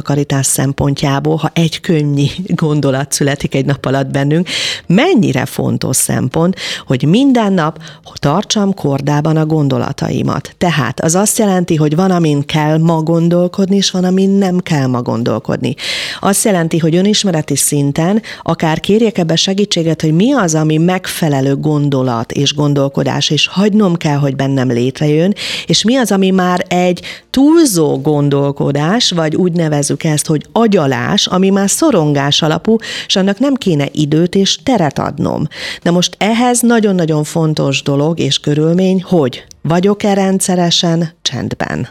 szempontjából, 0.41 1.35
ha 1.35 1.51
egy 1.53 1.79
könyvnyi 1.79 2.29
gondolat 2.63 3.11
születik 3.11 3.55
egy 3.55 3.65
nap 3.65 3.85
alatt 3.85 4.11
bennünk, 4.11 4.47
mennyire 4.85 5.45
fontos 5.45 5.95
szempont, 5.95 6.55
hogy 6.85 7.03
minden 7.03 7.53
nap 7.53 7.79
tartsam 8.13 8.73
kordában 8.73 9.37
a 9.37 9.45
gondolataimat. 9.45 10.55
Tehát 10.57 10.99
az 10.99 11.15
azt 11.15 11.37
jelenti, 11.37 11.75
hogy 11.75 11.95
van, 11.95 12.11
amin 12.11 12.45
kell 12.45 12.77
ma 12.77 12.98
gondolkodni, 13.01 13.75
és 13.75 13.91
van, 13.91 14.03
amin 14.03 14.29
nem 14.29 14.59
kell 14.59 14.87
ma 14.87 15.01
gondolkodni. 15.01 15.75
Azt 16.19 16.43
jelenti, 16.43 16.77
hogy 16.77 16.95
önismereti 16.95 17.55
szinten 17.55 18.21
akár 18.41 18.79
kérjek 18.79 19.17
ebbe 19.17 19.35
segítséget, 19.35 20.01
hogy 20.01 20.13
mi 20.13 20.33
az, 20.33 20.55
ami 20.55 20.77
megfelelő 20.77 21.55
gondolat 21.55 22.31
és 22.31 22.53
gondolkodás, 22.53 23.29
és 23.29 23.47
hagynom 23.47 23.95
kell, 23.95 24.17
hogy 24.17 24.35
bennem 24.35 24.71
létrejön, 24.71 25.33
és 25.65 25.83
mi 25.83 25.95
az, 25.95 26.11
ami 26.11 26.29
már 26.29 26.65
egy 26.67 27.01
túlzó 27.29 28.01
gondolkodás, 28.01 29.11
vagy 29.11 29.35
úgy 29.35 29.51
nevezük 29.51 30.03
ezt, 30.03 30.27
hogy 30.27 30.45
agyalás, 30.51 31.27
ami 31.27 31.49
már 31.49 31.69
szorongás 31.69 32.41
alapú, 32.41 32.75
és 33.07 33.15
annak 33.15 33.39
nem 33.39 33.53
kéne 33.53 33.87
időt 33.91 34.35
és 34.35 34.59
teret 34.63 34.99
adnom. 34.99 35.47
Na 35.81 35.91
most 35.91 36.15
ehhez 36.17 36.59
nagyon-nagyon 36.61 37.23
fontos 37.23 37.81
dolog 37.81 38.19
és 38.19 38.39
körülmény, 38.39 39.03
hogy 39.03 39.43
vagyok-e 39.61 40.13
rendszeresen 40.13 41.09
csendben? 41.21 41.87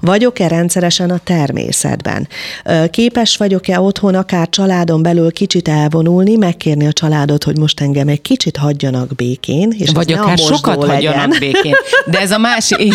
Vagyok-e 0.00 0.48
rendszeresen 0.48 1.10
a 1.10 1.18
természetben? 1.18 2.28
Képes 2.90 3.36
vagyok-e 3.36 3.80
otthon, 3.80 4.14
akár 4.14 4.48
családon 4.48 5.02
belül 5.02 5.32
kicsit 5.32 5.68
elvonulni, 5.68 6.36
megkérni 6.36 6.86
a 6.86 6.92
családot, 6.92 7.44
hogy 7.44 7.58
most 7.58 7.80
engem 7.80 8.08
egy 8.08 8.22
kicsit 8.22 8.56
hagyjanak 8.56 9.14
békén, 9.14 9.74
és 9.78 9.90
Vagy 9.90 10.12
akár 10.12 10.38
sokat 10.38 10.76
legyen. 10.76 11.12
hagyjanak 11.12 11.38
békén. 11.38 11.74
De 12.06 12.20
ez 12.20 12.30
a 12.30 12.38
másik... 12.38 12.94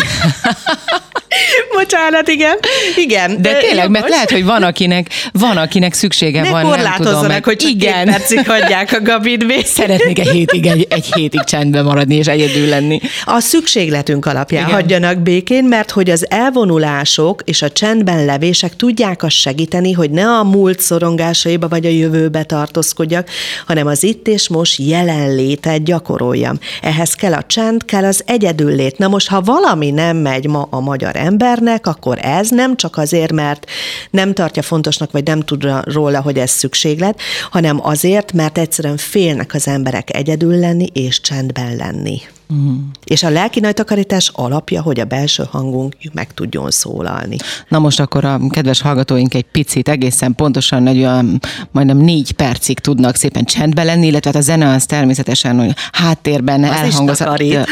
Bocsánat, 1.76 2.28
igen. 2.28 2.56
Igen. 2.96 3.42
De 3.42 3.58
tényleg, 3.58 3.90
mert 3.90 4.08
lehet, 4.08 4.30
hogy 4.30 4.44
van, 4.44 4.62
akinek, 4.62 5.08
van, 5.32 5.56
akinek 5.56 5.92
szüksége 5.92 6.42
ne 6.42 6.50
van, 6.50 6.78
nem 6.80 6.92
tudom. 6.96 7.26
Meg, 7.26 7.44
hogy 7.44 7.62
igen. 7.62 8.04
percig 8.04 8.48
hagyják 8.48 8.92
a 8.92 9.02
Gabit 9.02 9.44
Szeretnék 9.64 10.18
egy 10.18 10.28
hétig, 10.28 10.66
egy, 10.66 10.86
egy 10.90 11.14
hétig 11.14 11.44
csendben 11.44 11.84
maradni 11.84 12.14
és 12.14 12.26
egyedül 12.26 12.68
lenni. 12.68 13.00
A 13.24 13.40
szükségletünk 13.40 14.26
alapján 14.26 14.62
igen. 14.62 14.74
hagyjanak 14.74 15.18
békén, 15.18 15.64
mert 15.64 15.90
hogy 15.90 16.10
az 16.10 16.26
elvonulások 16.30 17.42
és 17.44 17.62
a 17.62 17.70
csendben 17.70 18.24
levések 18.24 18.76
tudják 18.76 19.22
azt 19.22 19.36
segíteni, 19.36 19.92
hogy 19.92 20.10
ne 20.10 20.28
a 20.28 20.44
múlt 20.44 20.80
szorongásaiba 20.80 21.68
vagy 21.68 21.86
a 21.86 21.90
jövőbe 21.90 22.42
tartózkodjak, 22.42 23.28
hanem 23.66 23.86
az 23.86 24.02
itt 24.02 24.28
és 24.28 24.48
most 24.48 24.78
jelenlétet 24.78 25.84
gyakoroljam. 25.84 26.58
Ehhez 26.82 27.14
kell 27.14 27.32
a 27.32 27.42
csend, 27.46 27.84
kell 27.84 28.04
az 28.04 28.22
egyedüllét. 28.26 28.98
Na 28.98 29.08
most, 29.08 29.28
ha 29.28 29.40
valami 29.40 29.90
nem 29.90 30.16
megy 30.16 30.46
ma 30.46 30.66
a 30.70 30.80
magyar 30.80 31.16
embernek, 31.20 31.86
akkor 31.86 32.18
ez 32.22 32.50
nem 32.50 32.76
csak 32.76 32.96
azért, 32.96 33.32
mert 33.32 33.66
nem 34.10 34.32
tartja 34.32 34.62
fontosnak, 34.62 35.12
vagy 35.12 35.24
nem 35.24 35.40
tud 35.40 35.66
róla, 35.84 36.20
hogy 36.20 36.38
ez 36.38 36.50
szükséglet, 36.50 37.20
hanem 37.50 37.86
azért, 37.86 38.32
mert 38.32 38.58
egyszerűen 38.58 38.96
félnek 38.96 39.54
az 39.54 39.68
emberek 39.68 40.16
egyedül 40.16 40.58
lenni 40.58 40.86
és 40.92 41.20
csendben 41.20 41.76
lenni. 41.76 42.20
Uh-huh. 42.50 42.74
És 43.04 43.22
a 43.22 43.30
lelki 43.30 43.60
nagytakarítás 43.60 44.30
alapja, 44.34 44.82
hogy 44.82 45.00
a 45.00 45.04
belső 45.04 45.44
hangunk 45.50 45.94
meg 46.12 46.34
tudjon 46.34 46.70
szólalni. 46.70 47.36
Na 47.68 47.78
most 47.78 48.00
akkor 48.00 48.24
a 48.24 48.40
kedves 48.48 48.80
hallgatóink 48.80 49.34
egy 49.34 49.44
picit 49.44 49.88
egészen 49.88 50.34
pontosan 50.34 50.86
egy 50.86 50.98
olyan 50.98 51.40
majdnem 51.70 51.96
négy 51.96 52.32
percig 52.32 52.78
tudnak 52.78 53.16
szépen 53.16 53.44
csendben 53.44 53.84
lenni, 53.84 54.06
illetve 54.06 54.30
hát 54.32 54.38
a 54.38 54.44
zene 54.44 54.68
az 54.68 54.86
természetesen 54.86 55.58
hogy 55.58 55.74
háttérben 55.92 56.64
az 56.64 56.70
elhangoz. 56.70 57.20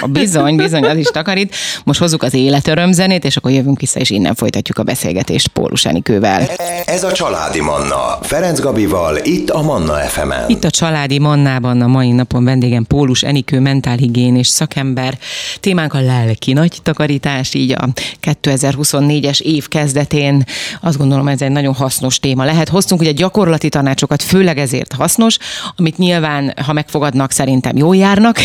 A 0.01 0.07
bizony, 0.07 0.57
bizony, 0.57 0.85
az 0.85 0.97
is 0.97 1.07
takarít. 1.07 1.55
Most 1.85 2.01
hozzuk 2.01 2.23
az 2.23 2.35
életörömzenét, 2.35 3.25
és 3.25 3.37
akkor 3.37 3.51
jövünk 3.51 3.81
vissza, 3.81 4.01
és 4.01 4.11
innen 4.11 4.35
folytatjuk 4.35 4.79
a 4.79 4.83
beszélgetést 4.83 5.49
Pólus 5.49 5.85
Enikővel. 5.85 6.49
Ez 6.85 7.05
a 7.05 7.13
Családi 7.13 7.61
Manna. 7.61 8.19
Ferenc 8.23 8.61
Gabival, 8.61 9.17
itt 9.23 9.51
a 9.51 9.63
Manna 9.63 9.95
fm 9.95 10.31
-en. 10.31 10.49
Itt 10.49 10.65
a 10.65 10.71
Családi 10.71 11.19
Mannában 11.19 11.81
a 11.81 11.87
mai 11.87 12.11
napon 12.11 12.45
vendégem 12.45 12.85
Pólus 12.85 13.23
Enikő, 13.23 13.61
mentálhigiénés 13.61 14.47
szak 14.47 14.68
szakember. 14.69 15.19
Témánk 15.61 15.95
a 15.95 16.01
lelki 16.01 16.53
nagy 16.53 16.79
takarítás, 16.83 17.55
így 17.55 17.73
a 17.73 17.89
2024-es 18.23 19.41
év 19.41 19.69
kezdetén. 19.69 20.45
Azt 20.81 20.99
gondolom, 20.99 21.29
ez 21.29 21.43
egy 21.43 21.51
nagyon 21.51 21.75
hasznos 21.75 22.21
téma 22.21 22.45
lehet. 22.45 22.69
Hoztunk 22.69 23.01
ugye 23.01 23.13
gyakorlati 23.13 23.69
tanácsokat, 23.69 24.23
főleg 24.23 24.59
ezért 24.59 24.93
hasznos, 24.93 25.37
amit 25.77 25.99
nyilván, 25.99 26.55
ha 26.65 26.73
megfogadnak, 26.73 27.31
szerintem 27.31 27.77
jól 27.77 27.97
járnak, 27.97 28.39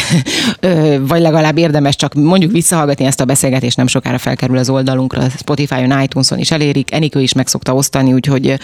vagy 1.00 1.22
legalább 1.22 1.58
érdemes 1.58 1.96
csak 1.96 2.14
mondjuk 2.14 2.52
visszahallgatni 2.52 3.06
ezt 3.06 3.22
a 3.22 3.26
beszélgetést, 3.26 3.78
nem 3.78 3.88
sokára 3.88 4.18
felkerül 4.18 4.58
az 4.58 4.70
oldalunkra, 4.70 5.30
Spotify-on, 5.38 6.02
iTunes-on 6.02 6.40
is 6.40 6.52
elérik, 6.52 6.94
Enikő 6.94 7.22
is 7.22 7.34
meg 7.34 7.48
szokta 7.48 7.74
osztani, 7.74 8.14
úgyhogy 8.14 8.60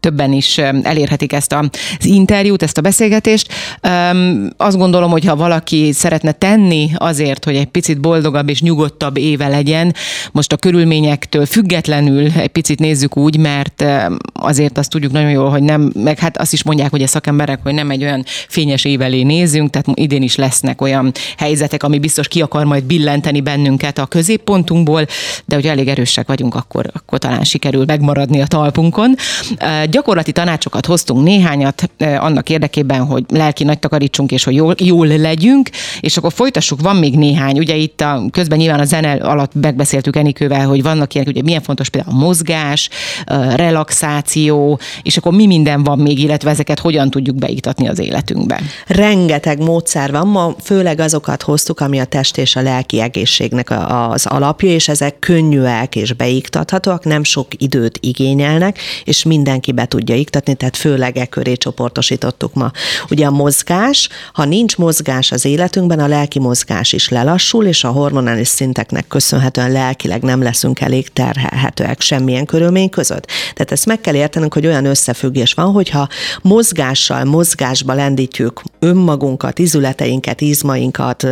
többen 0.00 0.32
is 0.32 0.58
elérhetik 0.58 1.32
ezt 1.32 1.52
az 1.52 2.06
interjút, 2.06 2.62
ezt 2.62 2.78
a 2.78 2.80
beszélgetést. 2.80 3.52
Azt 4.56 4.76
gondolom, 4.76 5.10
hogy 5.10 5.24
ha 5.24 5.36
valaki 5.36 5.92
szeretne 5.92 6.32
tenni 6.32 6.90
azért, 7.02 7.44
hogy 7.44 7.56
egy 7.56 7.66
picit 7.66 8.00
boldogabb 8.00 8.48
és 8.48 8.62
nyugodtabb 8.62 9.16
éve 9.16 9.48
legyen. 9.48 9.94
Most 10.32 10.52
a 10.52 10.56
körülményektől 10.56 11.46
függetlenül 11.46 12.30
egy 12.36 12.48
picit 12.48 12.78
nézzük 12.78 13.16
úgy, 13.16 13.36
mert 13.36 13.84
azért 14.32 14.78
azt 14.78 14.90
tudjuk 14.90 15.12
nagyon 15.12 15.30
jól, 15.30 15.50
hogy 15.50 15.62
nem, 15.62 15.92
meg 15.94 16.18
hát 16.18 16.36
azt 16.36 16.52
is 16.52 16.62
mondják, 16.62 16.90
hogy 16.90 17.02
a 17.02 17.06
szakemberek, 17.06 17.58
hogy 17.62 17.74
nem 17.74 17.90
egy 17.90 18.02
olyan 18.02 18.24
fényes 18.48 18.84
év 18.84 19.00
elé 19.00 19.22
nézünk, 19.22 19.70
tehát 19.70 19.86
idén 19.94 20.22
is 20.22 20.36
lesznek 20.36 20.80
olyan 20.80 21.12
helyzetek, 21.36 21.82
ami 21.82 21.98
biztos 21.98 22.28
ki 22.28 22.42
akar 22.42 22.64
majd 22.64 22.84
billenteni 22.84 23.40
bennünket 23.40 23.98
a 23.98 24.06
középpontunkból, 24.06 25.06
de 25.44 25.54
hogy 25.54 25.66
elég 25.66 25.88
erősek 25.88 26.26
vagyunk, 26.26 26.54
akkor, 26.54 26.90
akkor 26.92 27.18
talán 27.18 27.44
sikerül 27.44 27.84
megmaradni 27.86 28.40
a 28.40 28.46
talpunkon. 28.46 29.14
Gyakorlati 29.90 30.32
tanácsokat 30.32 30.86
hoztunk 30.86 31.22
néhányat 31.24 31.90
annak 31.98 32.50
érdekében, 32.50 33.04
hogy 33.04 33.24
lelki 33.28 33.64
nagy 33.64 33.78
takarítsunk, 33.78 34.32
és 34.32 34.44
hogy 34.44 34.54
jól, 34.54 34.74
jól 34.78 35.06
legyünk, 35.06 35.68
és 36.00 36.16
akkor 36.16 36.32
folytassuk 36.32 36.80
van 36.82 36.96
még 36.96 37.16
néhány, 37.16 37.58
ugye 37.58 37.74
itt 37.74 38.00
a, 38.00 38.22
közben 38.30 38.58
nyilván 38.58 38.80
a 38.80 38.84
zene 38.84 39.12
alatt 39.12 39.54
megbeszéltük 39.54 40.16
Enikővel, 40.16 40.66
hogy 40.66 40.82
vannak 40.82 41.14
ilyenek, 41.14 41.32
ugye 41.32 41.42
milyen 41.42 41.62
fontos 41.62 41.88
például 41.88 42.14
a 42.14 42.18
mozgás, 42.18 42.88
a 43.24 43.34
relaxáció, 43.34 44.78
és 45.02 45.16
akkor 45.16 45.32
mi 45.32 45.46
minden 45.46 45.84
van 45.84 45.98
még, 45.98 46.18
illetve 46.18 46.50
ezeket 46.50 46.78
hogyan 46.78 47.10
tudjuk 47.10 47.36
beiktatni 47.36 47.88
az 47.88 47.98
életünkbe. 47.98 48.60
Rengeteg 48.86 49.58
módszer 49.58 50.10
van, 50.10 50.26
ma 50.26 50.54
főleg 50.62 51.00
azokat 51.00 51.42
hoztuk, 51.42 51.80
ami 51.80 52.00
a 52.00 52.04
test 52.04 52.38
és 52.38 52.56
a 52.56 52.62
lelki 52.62 53.00
egészségnek 53.00 53.70
az 53.88 54.26
alapja, 54.26 54.68
és 54.68 54.88
ezek 54.88 55.18
könnyűek 55.18 55.96
és 55.96 56.12
beiktathatóak, 56.12 57.04
nem 57.04 57.24
sok 57.24 57.46
időt 57.56 57.98
igényelnek, 58.00 58.78
és 59.04 59.22
mindenki 59.22 59.72
be 59.72 59.86
tudja 59.86 60.14
iktatni, 60.14 60.54
tehát 60.54 60.76
főleg 60.76 61.16
e 61.16 61.26
köré 61.26 61.56
csoportosítottuk 61.56 62.54
ma. 62.54 62.70
Ugye 63.10 63.26
a 63.26 63.30
mozgás, 63.30 64.08
ha 64.32 64.44
nincs 64.44 64.76
mozgás 64.76 65.32
az 65.32 65.44
életünkben, 65.44 65.98
a 65.98 66.06
lelki 66.06 66.38
mozgás 66.38 66.70
mozgás 66.72 66.92
is 66.92 67.08
lelassul, 67.08 67.66
és 67.66 67.84
a 67.84 67.90
hormonális 67.90 68.48
szinteknek 68.48 69.06
köszönhetően 69.06 69.72
lelkileg 69.72 70.22
nem 70.22 70.42
leszünk 70.42 70.80
elég 70.80 71.08
terhelhetőek 71.08 72.00
semmilyen 72.00 72.44
körülmény 72.44 72.90
között. 72.90 73.26
Tehát 73.26 73.72
ezt 73.72 73.86
meg 73.86 74.00
kell 74.00 74.14
értenünk, 74.14 74.54
hogy 74.54 74.66
olyan 74.66 74.84
összefüggés 74.84 75.52
van, 75.52 75.72
hogyha 75.72 76.08
mozgással, 76.42 77.24
mozgásba 77.24 77.94
lendítjük 77.94 78.62
önmagunkat, 78.78 79.58
izületeinket, 79.58 80.40
izmainkat, 80.40 81.26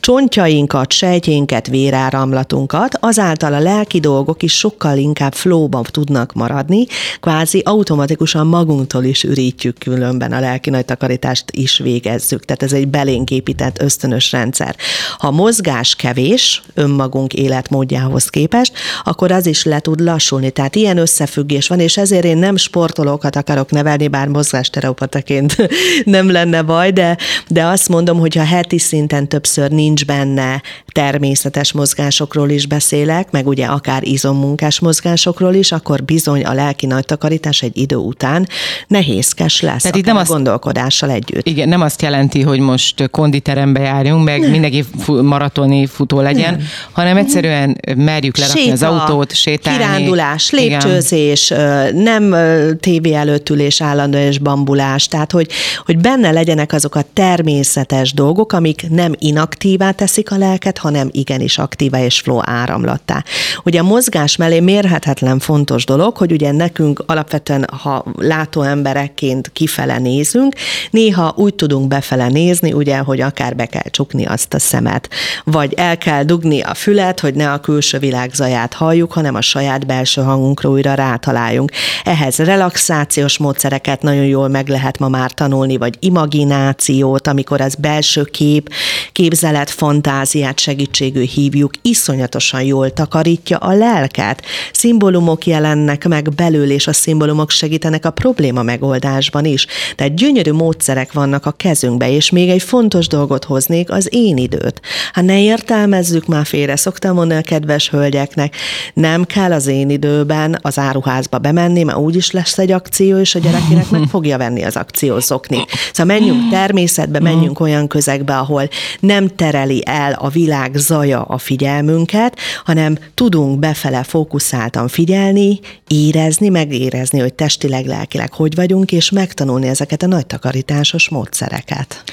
csontjainkat, 0.00 0.92
sejtjénket, 0.92 1.66
véráramlatunkat, 1.66 2.98
azáltal 3.00 3.54
a 3.54 3.60
lelki 3.60 4.00
dolgok 4.00 4.42
is 4.42 4.58
sokkal 4.58 4.96
inkább 4.96 5.34
flóban 5.34 5.82
tudnak 5.82 6.32
maradni, 6.32 6.86
kvázi 7.20 7.62
automatikusan 7.64 8.46
magunktól 8.46 9.04
is 9.04 9.22
ürítjük 9.22 9.78
különben 9.78 10.32
a 10.32 10.40
lelki 10.40 10.70
nagy 10.70 10.84
takarítást 10.84 11.44
is 11.50 11.78
végezzük. 11.78 12.44
Tehát 12.44 12.62
ez 12.62 12.72
egy 12.72 12.88
belénk 12.88 13.30
épített 13.30 13.80
ösztönös 13.80 14.32
rendszer. 14.32 14.73
Ha 15.18 15.30
mozgás 15.30 15.94
kevés 15.94 16.62
önmagunk 16.74 17.32
életmódjához 17.32 18.28
képest, 18.28 18.72
akkor 19.04 19.32
az 19.32 19.46
is 19.46 19.64
le 19.64 19.80
tud 19.80 20.00
lassulni. 20.00 20.50
Tehát 20.50 20.76
ilyen 20.76 20.98
összefüggés 20.98 21.68
van, 21.68 21.80
és 21.80 21.96
ezért 21.96 22.24
én 22.24 22.36
nem 22.36 22.56
sportolókat 22.56 23.36
akarok 23.36 23.70
nevelni, 23.70 24.08
bár 24.08 24.28
mozgásterapeutaként 24.28 25.56
nem 26.04 26.30
lenne 26.30 26.62
baj, 26.62 26.90
de, 26.90 27.16
de 27.48 27.64
azt 27.64 27.88
mondom, 27.88 28.18
hogy 28.18 28.34
ha 28.34 28.44
heti 28.44 28.78
szinten 28.78 29.28
többször 29.28 29.70
nincs 29.70 30.04
benne 30.04 30.62
természetes 30.94 31.72
mozgásokról 31.72 32.50
is 32.50 32.66
beszélek, 32.66 33.30
meg 33.30 33.46
ugye 33.46 33.66
akár 33.66 34.06
izommunkás 34.06 34.80
mozgásokról 34.80 35.54
is, 35.54 35.72
akkor 35.72 36.02
bizony 36.02 36.44
a 36.44 36.52
lelki 36.52 36.86
nagy 36.86 37.04
takarítás 37.04 37.62
egy 37.62 37.76
idő 37.76 37.96
után 37.96 38.48
nehézkes 38.86 39.60
lesz, 39.60 39.82
Tehát 39.82 39.96
itt 39.96 40.04
nem 40.04 40.16
azt, 40.16 40.30
gondolkodással 40.30 41.10
együtt. 41.10 41.46
Igen, 41.46 41.68
nem 41.68 41.80
azt 41.80 42.02
jelenti, 42.02 42.42
hogy 42.42 42.58
most 42.58 43.10
konditerembe 43.10 43.80
járjunk, 43.80 44.24
meg 44.24 44.40
nem 44.40 44.50
mindenki 44.50 44.84
maratoni 45.06 45.86
futó 45.86 46.20
legyen, 46.20 46.54
nem. 46.54 46.66
hanem 46.92 47.16
egyszerűen 47.16 47.80
merjük 47.96 48.36
lerakni 48.36 48.60
Séta, 48.60 48.72
az 48.72 48.82
autót, 48.82 49.34
sétálni. 49.34 49.78
Kirándulás, 49.78 50.50
lépcsőzés, 50.50 51.50
Igen. 51.50 51.96
nem 51.96 52.34
tévé 52.80 53.14
előtt 53.14 53.48
ülés 53.48 53.80
állandó 53.80 54.18
és 54.18 54.38
bambulás, 54.38 55.06
tehát 55.06 55.32
hogy, 55.32 55.48
hogy 55.84 55.98
benne 55.98 56.30
legyenek 56.30 56.72
azok 56.72 56.94
a 56.94 57.04
természetes 57.12 58.12
dolgok, 58.12 58.52
amik 58.52 58.86
nem 58.88 59.12
inaktívá 59.18 59.90
teszik 59.90 60.30
a 60.30 60.36
lelket, 60.36 60.78
hanem 60.84 61.08
igenis 61.12 61.58
aktívá 61.58 62.04
és 62.04 62.20
flow 62.20 62.38
áramlattá. 62.42 63.24
Ugye 63.64 63.80
a 63.80 63.82
mozgás 63.82 64.36
mellé 64.36 64.60
mérhetetlen 64.60 65.38
fontos 65.38 65.84
dolog, 65.84 66.16
hogy 66.16 66.32
ugye 66.32 66.52
nekünk 66.52 67.02
alapvetően, 67.06 67.66
ha 67.82 68.04
látó 68.18 68.62
emberekként 68.62 69.50
kifele 69.52 69.98
nézünk, 69.98 70.54
néha 70.90 71.34
úgy 71.36 71.54
tudunk 71.54 71.88
befele 71.88 72.28
nézni, 72.28 72.72
ugye, 72.72 72.98
hogy 72.98 73.20
akár 73.20 73.56
be 73.56 73.66
kell 73.66 73.90
csukni 73.90 74.24
azt 74.24 74.54
a 74.54 74.58
szemet, 74.58 75.08
vagy 75.44 75.72
el 75.76 75.98
kell 75.98 76.22
dugni 76.24 76.60
a 76.60 76.74
fület, 76.74 77.20
hogy 77.20 77.34
ne 77.34 77.52
a 77.52 77.60
külső 77.60 77.98
világ 77.98 78.30
zaját 78.34 78.74
halljuk, 78.74 79.12
hanem 79.12 79.34
a 79.34 79.40
saját 79.40 79.86
belső 79.86 80.22
hangunkra 80.22 80.68
újra 80.68 80.94
rátaláljunk. 80.94 81.70
Ehhez 82.04 82.36
relaxációs 82.36 83.38
módszereket 83.38 84.02
nagyon 84.02 84.24
jól 84.24 84.48
meg 84.48 84.68
lehet 84.68 84.98
ma 84.98 85.08
már 85.08 85.30
tanulni, 85.30 85.76
vagy 85.76 85.96
imaginációt, 86.00 87.26
amikor 87.26 87.60
az 87.60 87.74
belső 87.74 88.22
kép, 88.22 88.70
képzelet, 89.12 89.70
fantáziát 89.70 90.58
segítségű 90.74 91.24
hívjuk, 91.24 91.72
iszonyatosan 91.82 92.62
jól 92.62 92.90
takarítja 92.90 93.56
a 93.56 93.74
lelket. 93.74 94.42
Szimbólumok 94.72 95.46
jelennek 95.46 96.08
meg 96.08 96.28
belül, 96.34 96.70
és 96.70 96.86
a 96.86 96.92
szimbólumok 96.92 97.50
segítenek 97.50 98.04
a 98.04 98.10
probléma 98.10 98.62
megoldásban 98.62 99.44
is. 99.44 99.66
Tehát 99.96 100.14
gyönyörű 100.14 100.52
módszerek 100.52 101.12
vannak 101.12 101.46
a 101.46 101.50
kezünkbe, 101.50 102.10
és 102.10 102.30
még 102.30 102.48
egy 102.48 102.62
fontos 102.62 103.06
dolgot 103.06 103.44
hoznék, 103.44 103.90
az 103.90 104.08
én 104.10 104.36
időt. 104.36 104.80
Hát 105.12 105.24
ne 105.24 105.40
értelmezzük 105.40 106.26
már 106.26 106.46
félre, 106.46 106.76
szoktam 106.76 107.14
mondani 107.14 107.40
a 107.40 107.44
kedves 107.44 107.90
hölgyeknek, 107.90 108.56
nem 108.94 109.24
kell 109.24 109.52
az 109.52 109.66
én 109.66 109.90
időben 109.90 110.58
az 110.62 110.78
áruházba 110.78 111.38
bemenni, 111.38 111.82
mert 111.82 111.98
úgyis 111.98 112.30
lesz 112.30 112.58
egy 112.58 112.72
akció, 112.72 113.18
és 113.18 113.34
a 113.34 113.38
gyerekének 113.38 113.90
meg 113.90 114.02
fogja 114.08 114.38
venni 114.38 114.62
az 114.64 114.76
akciózokni. 114.76 115.64
Szóval 115.92 116.18
menjünk 116.18 116.50
természetbe, 116.50 117.20
menjünk 117.20 117.60
olyan 117.60 117.86
közegbe, 117.86 118.38
ahol 118.38 118.68
nem 119.00 119.28
tereli 119.28 119.82
el 119.86 120.12
a 120.12 120.28
világ 120.28 120.63
világ 120.64 120.76
zaja 120.76 121.22
a 121.22 121.38
figyelmünket, 121.38 122.38
hanem 122.64 122.98
tudunk 123.14 123.58
befele 123.58 124.02
fókuszáltan 124.02 124.88
figyelni, 124.88 125.60
érezni, 125.88 126.48
megérezni, 126.48 127.20
hogy 127.20 127.34
testileg, 127.34 127.86
lelkileg 127.86 128.32
hogy 128.32 128.54
vagyunk, 128.54 128.92
és 128.92 129.10
megtanulni 129.10 129.68
ezeket 129.68 130.02
a 130.02 130.06
nagy 130.06 130.26
takarításos 130.26 131.08
módszereket 131.08 132.04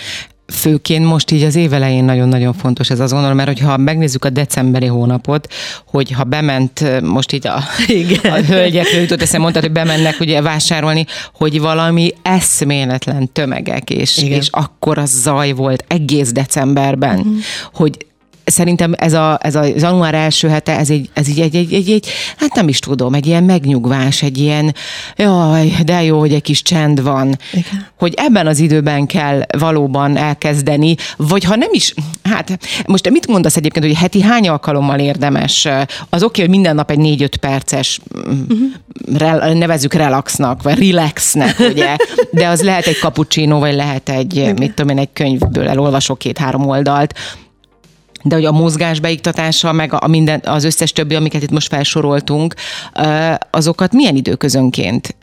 főként 0.52 1.06
most 1.06 1.32
így 1.32 1.44
az 1.44 1.56
évelején 1.56 2.04
nagyon-nagyon 2.04 2.54
fontos 2.54 2.90
ez 2.90 3.00
az 3.00 3.12
gondolom, 3.12 3.36
mert 3.36 3.48
hogyha 3.48 3.78
megnézzük 3.78 4.26
a 4.26 4.30
decemberi 4.30 4.86
hónapot, 4.86 5.54
hogy 5.86 6.12
ha 6.12 6.24
bement 6.24 7.02
most 7.02 7.32
így 7.32 7.48
a, 7.48 7.64
Igen. 7.88 8.32
a 8.32 8.36
hölgyekről 8.36 9.02
jutott 9.02 9.22
eszem, 9.22 9.42
mondtad, 9.42 9.62
hogy 9.62 9.72
bemennek 9.72 10.20
ugye 10.20 10.42
vásárolni, 10.42 11.06
hogy 11.34 11.60
valami 11.60 12.14
eszméletlen 12.22 13.32
tömegek, 13.32 13.90
és, 13.90 14.18
és 14.18 14.48
akkor 14.52 14.98
az 14.98 15.22
zaj 15.22 15.52
volt 15.52 15.86
egész 15.88 16.32
decemberben, 16.32 17.18
uh-huh. 17.18 17.36
hogy 17.74 18.06
szerintem 18.44 18.94
ez 18.98 19.14
a, 19.14 19.40
ez 19.42 19.56
a 19.56 19.64
január 19.64 20.14
első 20.14 20.48
hete, 20.48 20.78
ez, 20.78 20.90
egy, 20.90 21.10
ez 21.14 21.28
így 21.28 21.40
egy, 21.40 21.56
egy, 21.56 21.74
egy, 21.74 21.90
egy, 21.90 22.08
hát 22.38 22.56
nem 22.56 22.68
is 22.68 22.80
tudom, 22.80 23.14
egy 23.14 23.26
ilyen 23.26 23.44
megnyugvás, 23.44 24.22
egy 24.22 24.38
ilyen, 24.38 24.76
jaj, 25.16 25.74
de 25.86 26.04
jó, 26.04 26.20
hogy 26.20 26.34
egy 26.34 26.42
kis 26.42 26.62
csend 26.62 27.04
van. 27.04 27.38
Igen. 27.52 27.88
Hogy 27.98 28.14
ebben 28.18 28.48
az 28.48 28.60
időben 28.60 29.06
kell 29.06 29.42
valóban 29.58 30.18
elkezdeni, 30.18 30.96
vagy 31.18 31.44
ha 31.44 31.56
nem 31.56 31.70
is, 31.72 31.94
hát 32.24 32.60
most 32.86 33.10
mit 33.10 33.28
mondasz 33.28 33.56
egyébként, 33.56 33.86
hogy 33.86 33.96
heti 33.96 34.22
hány 34.22 34.48
alkalommal 34.48 35.00
érdemes? 35.00 35.66
Az 36.10 36.24
oké, 36.24 36.24
okay, 36.24 36.42
hogy 36.42 36.50
minden 36.50 36.76
nap 36.76 36.92
egy 36.92 37.00
négy-öt 37.00 37.38
perces, 37.38 38.00
uh-huh. 38.14 38.58
re, 39.18 39.54
nevezük 39.54 39.94
relaxnak, 39.94 40.64
vagy 40.64 40.80
relaxnek, 40.80 41.60
ugye, 41.60 41.96
de 42.32 42.48
az 42.48 42.62
lehet 42.62 42.86
egy 42.86 42.98
cappuccino, 42.98 43.60
vagy 43.60 43.74
lehet 43.74 44.10
egy, 44.10 44.36
Igen. 44.36 44.56
mit 44.60 44.74
tudom 44.74 44.90
én, 44.92 44.98
egy 44.98 45.10
könyvből 45.14 45.68
elolvasok 45.68 46.18
két-három 46.18 46.68
oldalt, 46.68 47.14
de 48.24 48.36
hogy 48.36 48.46
a 48.46 48.52
mozgás 48.52 49.00
beiktatása, 49.00 49.72
meg 49.72 49.94
a 49.94 50.08
minden, 50.08 50.42
az 50.46 50.64
összes 50.64 50.92
többi, 50.92 51.16
amiket 51.16 51.44
itt 51.44 51.52
most 51.52 51.68
felsoroltunk, 51.68 52.54
azokat 53.52 53.94
milyen 53.94 54.16
időközönként? 54.16 55.16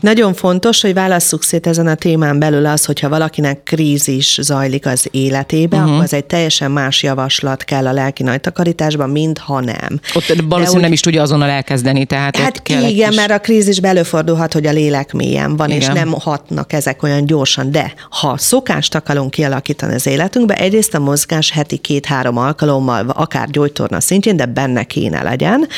Nagyon 0.00 0.34
fontos, 0.34 0.80
hogy 0.80 0.94
válasszuk 0.94 1.42
szét 1.42 1.66
ezen 1.66 1.86
a 1.86 1.94
témán 1.94 2.38
belül 2.38 2.66
az, 2.66 2.84
hogyha 2.84 3.08
valakinek 3.08 3.62
krízis 3.62 4.38
zajlik 4.40 4.86
az 4.86 5.08
életébe, 5.10 5.76
uh-huh. 5.76 5.92
akkor 5.92 6.04
az 6.04 6.12
egy 6.12 6.24
teljesen 6.24 6.70
más 6.70 7.02
javaslat 7.02 7.64
kell 7.64 7.86
a 7.86 7.92
lelki 7.92 8.22
nagytakarításban, 8.22 9.10
mint 9.10 9.38
ha 9.38 9.60
nem. 9.60 10.00
Ott 10.14 10.26
valószínűleg 10.26 10.74
úgy, 10.74 10.80
nem 10.80 10.92
is 10.92 11.00
tudja 11.00 11.22
azonnal 11.22 11.48
elkezdeni, 11.48 12.04
tehát 12.04 12.36
Hát 12.36 12.48
ott 12.48 12.62
kell 12.62 12.82
igen, 12.82 13.14
mert 13.14 13.30
a 13.30 13.38
krízis 13.38 13.76
előfordulhat, 13.76 14.52
hogy 14.52 14.66
a 14.66 14.72
lélek 14.72 15.12
mélyen 15.12 15.56
van, 15.56 15.68
igen. 15.68 15.80
és 15.80 15.86
nem 15.86 16.12
hatnak 16.12 16.72
ezek 16.72 17.02
olyan 17.02 17.26
gyorsan, 17.26 17.70
de 17.70 17.92
ha 18.10 18.38
szokást 18.38 18.94
akarunk 18.94 19.30
kialakítani 19.30 19.94
az 19.94 20.06
életünkbe, 20.06 20.54
egyrészt 20.54 20.94
a 20.94 20.98
mozgás 20.98 21.50
heti 21.50 21.76
két-három 21.76 22.36
alkalommal, 22.42 23.08
akár 23.08 23.50
gyógytorna 23.50 24.00
szintjén, 24.00 24.36
de 24.36 24.46
benne 24.46 24.84
kéne 24.84 25.22
legyen. 25.22 25.68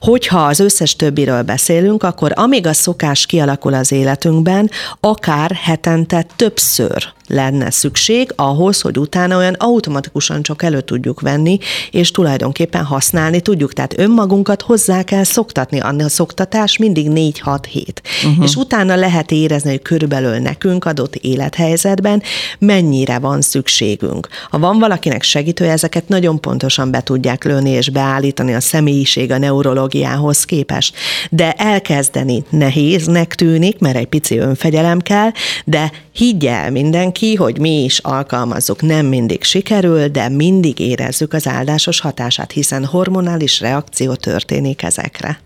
Hogyha 0.00 0.46
az 0.46 0.60
összes 0.60 0.96
többiről 0.96 1.42
beszélünk, 1.42 2.02
akkor 2.02 2.32
amíg 2.34 2.66
a 2.66 2.72
szokás 2.72 3.26
kialakul 3.26 3.74
az 3.74 3.92
életünkben, 3.92 4.70
akár 5.00 5.50
hetente 5.62 6.26
többször 6.36 7.12
lenne 7.26 7.70
szükség 7.70 8.32
ahhoz, 8.36 8.80
hogy 8.80 8.98
utána 8.98 9.36
olyan 9.36 9.54
automatikusan 9.54 10.42
csak 10.42 10.62
elő 10.62 10.80
tudjuk 10.80 11.20
venni, 11.20 11.58
és 11.90 12.10
tulajdonképpen 12.10 12.84
használni 12.84 13.40
tudjuk. 13.40 13.72
Tehát 13.72 13.98
önmagunkat 13.98 14.62
hozzá 14.62 15.02
kell 15.02 15.24
szoktatni. 15.24 15.80
A 15.80 16.08
szoktatás 16.08 16.76
mindig 16.76 17.06
4-6 17.10 17.58
hét. 17.68 18.02
Uh-huh. 18.24 18.44
És 18.44 18.54
utána 18.54 18.94
lehet 18.94 19.30
érezni, 19.30 19.70
hogy 19.70 19.82
körülbelül 19.82 20.38
nekünk 20.38 20.84
adott 20.84 21.14
élethelyzetben 21.14 22.22
mennyire 22.58 23.18
van 23.18 23.40
szükségünk. 23.40 24.28
Ha 24.50 24.58
van 24.58 24.78
valakinek 24.78 25.22
segítő, 25.22 25.68
ezeket 25.68 26.08
nagyon 26.08 26.40
pontosan 26.40 26.90
be 26.90 27.00
tudják 27.00 27.44
lőni 27.44 27.70
és 27.70 27.90
beállítani 27.90 28.54
a 28.54 28.60
személyiség 28.60 29.30
a 29.30 29.38
neurológiához 29.38 30.44
képest. 30.44 30.96
De 31.30 31.52
elkezdeni 31.52 32.44
nehéznek 32.50 33.34
tűnik, 33.34 33.78
mert 33.78 33.96
egy 33.96 34.06
pici 34.06 34.38
önfegyelem 34.38 35.00
kell, 35.00 35.30
de 35.64 35.90
higgyel 36.12 36.70
mindenki, 36.70 37.13
hogy 37.38 37.58
mi 37.58 37.84
is 37.84 37.98
alkalmazzuk. 37.98 38.82
Nem 38.82 39.06
mindig 39.06 39.42
sikerül, 39.44 40.08
de 40.08 40.28
mindig 40.28 40.78
érezzük 40.78 41.32
az 41.32 41.46
áldásos 41.46 42.00
hatását, 42.00 42.52
hiszen 42.52 42.84
hormonális 42.84 43.60
reakció 43.60 44.14
történik 44.14 44.82
ezekre. 44.82 45.38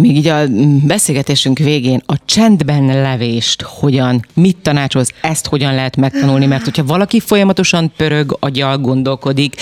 Még 0.00 0.16
így 0.16 0.26
a 0.26 0.46
beszélgetésünk 0.86 1.58
végén 1.58 2.02
a 2.06 2.14
csendben 2.24 2.86
levést 2.86 3.62
hogyan, 3.62 4.26
mit 4.34 4.56
tanácsolsz, 4.56 5.12
ezt 5.20 5.46
hogyan 5.46 5.74
lehet 5.74 5.96
megtanulni, 5.96 6.46
mert 6.46 6.64
hogyha 6.64 6.84
valaki 6.84 7.20
folyamatosan 7.20 7.92
pörög, 7.96 8.36
agyal 8.40 8.78
gondolkodik, 8.78 9.54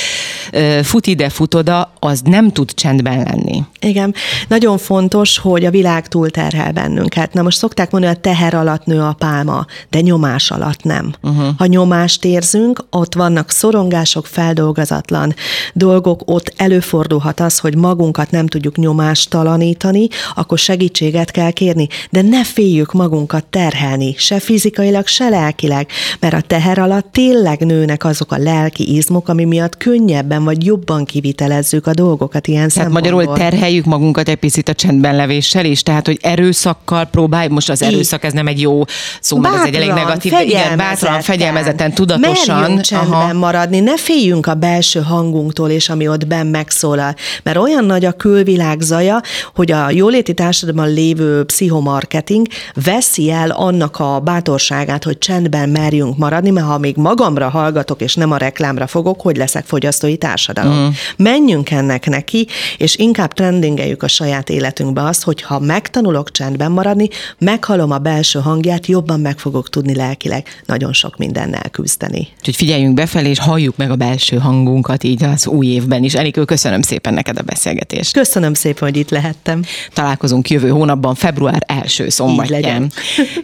fut 0.83 1.07
ide, 1.07 1.29
fut 1.29 1.55
oda, 1.55 1.93
az 1.99 2.21
nem 2.25 2.51
tud 2.53 2.75
csendben 2.75 3.23
lenni. 3.23 3.65
Igen. 3.81 4.15
Nagyon 4.49 4.79
fontos, 4.79 5.39
hogy 5.39 5.65
a 5.65 5.71
világ 5.71 6.09
túlterhel 6.09 6.73
bennünket. 6.73 7.33
Na 7.33 7.43
most 7.43 7.59
szokták 7.59 7.91
mondani, 7.91 8.15
hogy 8.15 8.23
a 8.25 8.31
teher 8.31 8.55
alatt 8.55 8.85
nő 8.85 9.01
a 9.01 9.13
pálma, 9.13 9.67
de 9.91 10.01
nyomás 10.01 10.51
alatt 10.51 10.83
nem. 10.83 11.15
Uh-huh. 11.23 11.47
Ha 11.59 11.67
nyomást 11.67 12.25
érzünk, 12.25 12.85
ott 12.91 13.15
vannak 13.15 13.51
szorongások, 13.51 14.27
feldolgozatlan 14.27 15.35
dolgok, 15.73 16.23
ott 16.25 16.53
előfordulhat 16.57 17.41
az, 17.41 17.59
hogy 17.59 17.77
magunkat 17.77 18.31
nem 18.31 18.47
tudjuk 18.47 18.77
nyomástalanítani, 18.77 20.09
akkor 20.35 20.59
segítséget 20.59 21.31
kell 21.31 21.51
kérni, 21.51 21.87
de 22.11 22.23
ne 22.23 22.45
féljük 22.45 22.93
magunkat 22.93 23.45
terhelni, 23.45 24.15
se 24.19 24.41
fizikailag, 24.41 25.07
se 25.07 25.29
lelkileg, 25.29 25.89
mert 26.21 26.35
a 26.35 26.41
teher 26.41 26.79
alatt 26.79 27.13
tényleg 27.13 27.61
nőnek 27.61 28.05
azok 28.05 28.33
a 28.33 28.39
lelki 28.39 28.95
izmok, 28.97 29.29
ami 29.29 29.45
miatt 29.45 29.77
könnyebben 29.77 30.45
vagy 30.45 30.65
jobban 30.65 31.05
kivitelezzük 31.05 31.87
a 31.87 31.93
dolgokat 31.93 32.47
ilyen 32.47 32.69
Tehát 32.69 32.91
magyarul 32.91 33.33
terheljük 33.33 33.85
magunkat 33.85 34.29
egy 34.29 34.37
picit 34.37 34.69
a 34.69 34.75
csendben 34.75 35.17
levéssel 35.17 35.65
is, 35.65 35.83
tehát 35.83 36.07
hogy 36.07 36.19
erőszakkal 36.23 37.05
próbáljuk, 37.05 37.53
most 37.53 37.71
az 37.71 37.83
erőszak 37.83 38.25
ez 38.25 38.33
nem 38.33 38.47
egy 38.47 38.61
jó 38.61 38.83
szó, 39.21 39.39
mert 39.39 39.55
ez 39.55 39.65
egy 39.65 39.75
elég 39.75 39.89
negatív, 39.89 40.33
igen, 40.45 40.77
bátran, 40.77 41.21
fegyelmezetten, 41.21 41.93
tudatosan. 41.95 42.61
Merjünk 42.61 42.81
csendben 42.81 43.21
aha. 43.21 43.33
maradni, 43.33 43.81
ne 43.81 43.97
féljünk 43.97 44.47
a 44.47 44.55
belső 44.55 45.01
hangunktól, 45.01 45.71
és 45.71 45.89
ami 45.89 46.09
ott 46.09 46.27
benn 46.27 46.47
megszólal, 46.47 47.15
mert 47.43 47.57
olyan 47.57 47.85
nagy 47.85 48.05
a 48.05 48.13
külvilág 48.13 48.81
zaja, 48.81 49.21
hogy 49.55 49.71
a 49.71 49.91
jóléti 50.17 50.35
társadalomban 50.35 50.93
lévő 50.93 51.45
pszichomarketing 51.45 52.47
veszi 52.85 53.31
el 53.31 53.51
annak 53.51 53.99
a 53.99 54.21
bátorságát, 54.21 55.05
hogy 55.05 55.19
csendben 55.19 55.69
merjünk 55.69 56.19
maradni, 56.19 56.51
mert 56.51 56.67
ha 56.67 56.79
még 56.79 56.97
magamra 56.97 57.49
hallgatok, 57.49 58.01
és 58.01 58.15
nem 58.15 58.33
a 58.33 58.37
reklámra 58.37 58.87
fogok, 58.87 59.21
hogy 59.21 59.37
leszek 59.37 59.65
fogyasztói 59.65 60.17
társadalom. 60.17 60.87
Mm. 60.87 60.89
Menjünk 61.17 61.71
ennek 61.71 62.07
neki, 62.07 62.47
és 62.79 62.97
inkább 62.97 63.33
trendingeljük 63.33 64.03
a 64.03 64.09
saját 64.09 64.49
életünkbe 64.51 65.03
azt, 65.03 65.23
hogy 65.23 65.43
ha 65.43 65.59
megtanulok 65.59 66.31
csendben 66.31 66.73
maradni, 66.73 67.09
meghalom 67.39 67.91
a 67.91 67.99
belső 67.99 68.39
hangját, 68.39 68.87
jobban 68.87 69.21
meg 69.21 69.39
fogok 69.39 69.69
tudni 69.69 69.95
lelkileg 69.95 70.47
nagyon 70.67 70.93
sok 70.93 71.17
mindennel 71.17 71.71
küzdeni. 71.71 72.29
Úgyhogy 72.39 72.57
figyeljünk 72.57 72.95
befelé, 72.95 73.29
és 73.29 73.39
halljuk 73.39 73.77
meg 73.77 73.91
a 73.91 73.97
belső 73.97 74.37
hangunkat 74.37 75.05
így 75.05 75.25
az 75.25 75.47
új 75.47 75.67
évben 75.67 76.05
is. 76.05 76.15
Enikő, 76.15 76.45
köszönöm 76.45 76.83
szépen 76.83 77.15
neked 77.15 77.39
a 77.39 77.43
beszélgetést. 77.43 78.13
Köszönöm 78.13 78.55
szépen, 78.55 78.89
hogy 78.89 78.97
itt 78.97 79.11
lehettem. 79.11 79.63
Találkozunk 80.07 80.51
jövő 80.51 80.69
hónapban, 80.69 81.15
február 81.15 81.63
első 81.67 82.09
szombatján. 82.09 82.93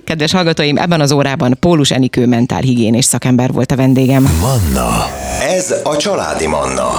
Kedves 0.05 0.33
hallgatóim, 0.33 0.77
ebben 0.77 1.01
az 1.01 1.13
órában 1.13 1.57
Pólus 1.61 1.91
Enikő 1.91 2.27
mentálhigiénés 2.27 3.05
szakember 3.05 3.53
volt 3.53 3.73
a 3.73 3.77
vendégem. 3.77 4.39
Manna. 4.41 5.07
Ez 5.57 5.75
a 5.85 5.97
családi 5.97 6.47
Manna. 6.47 6.91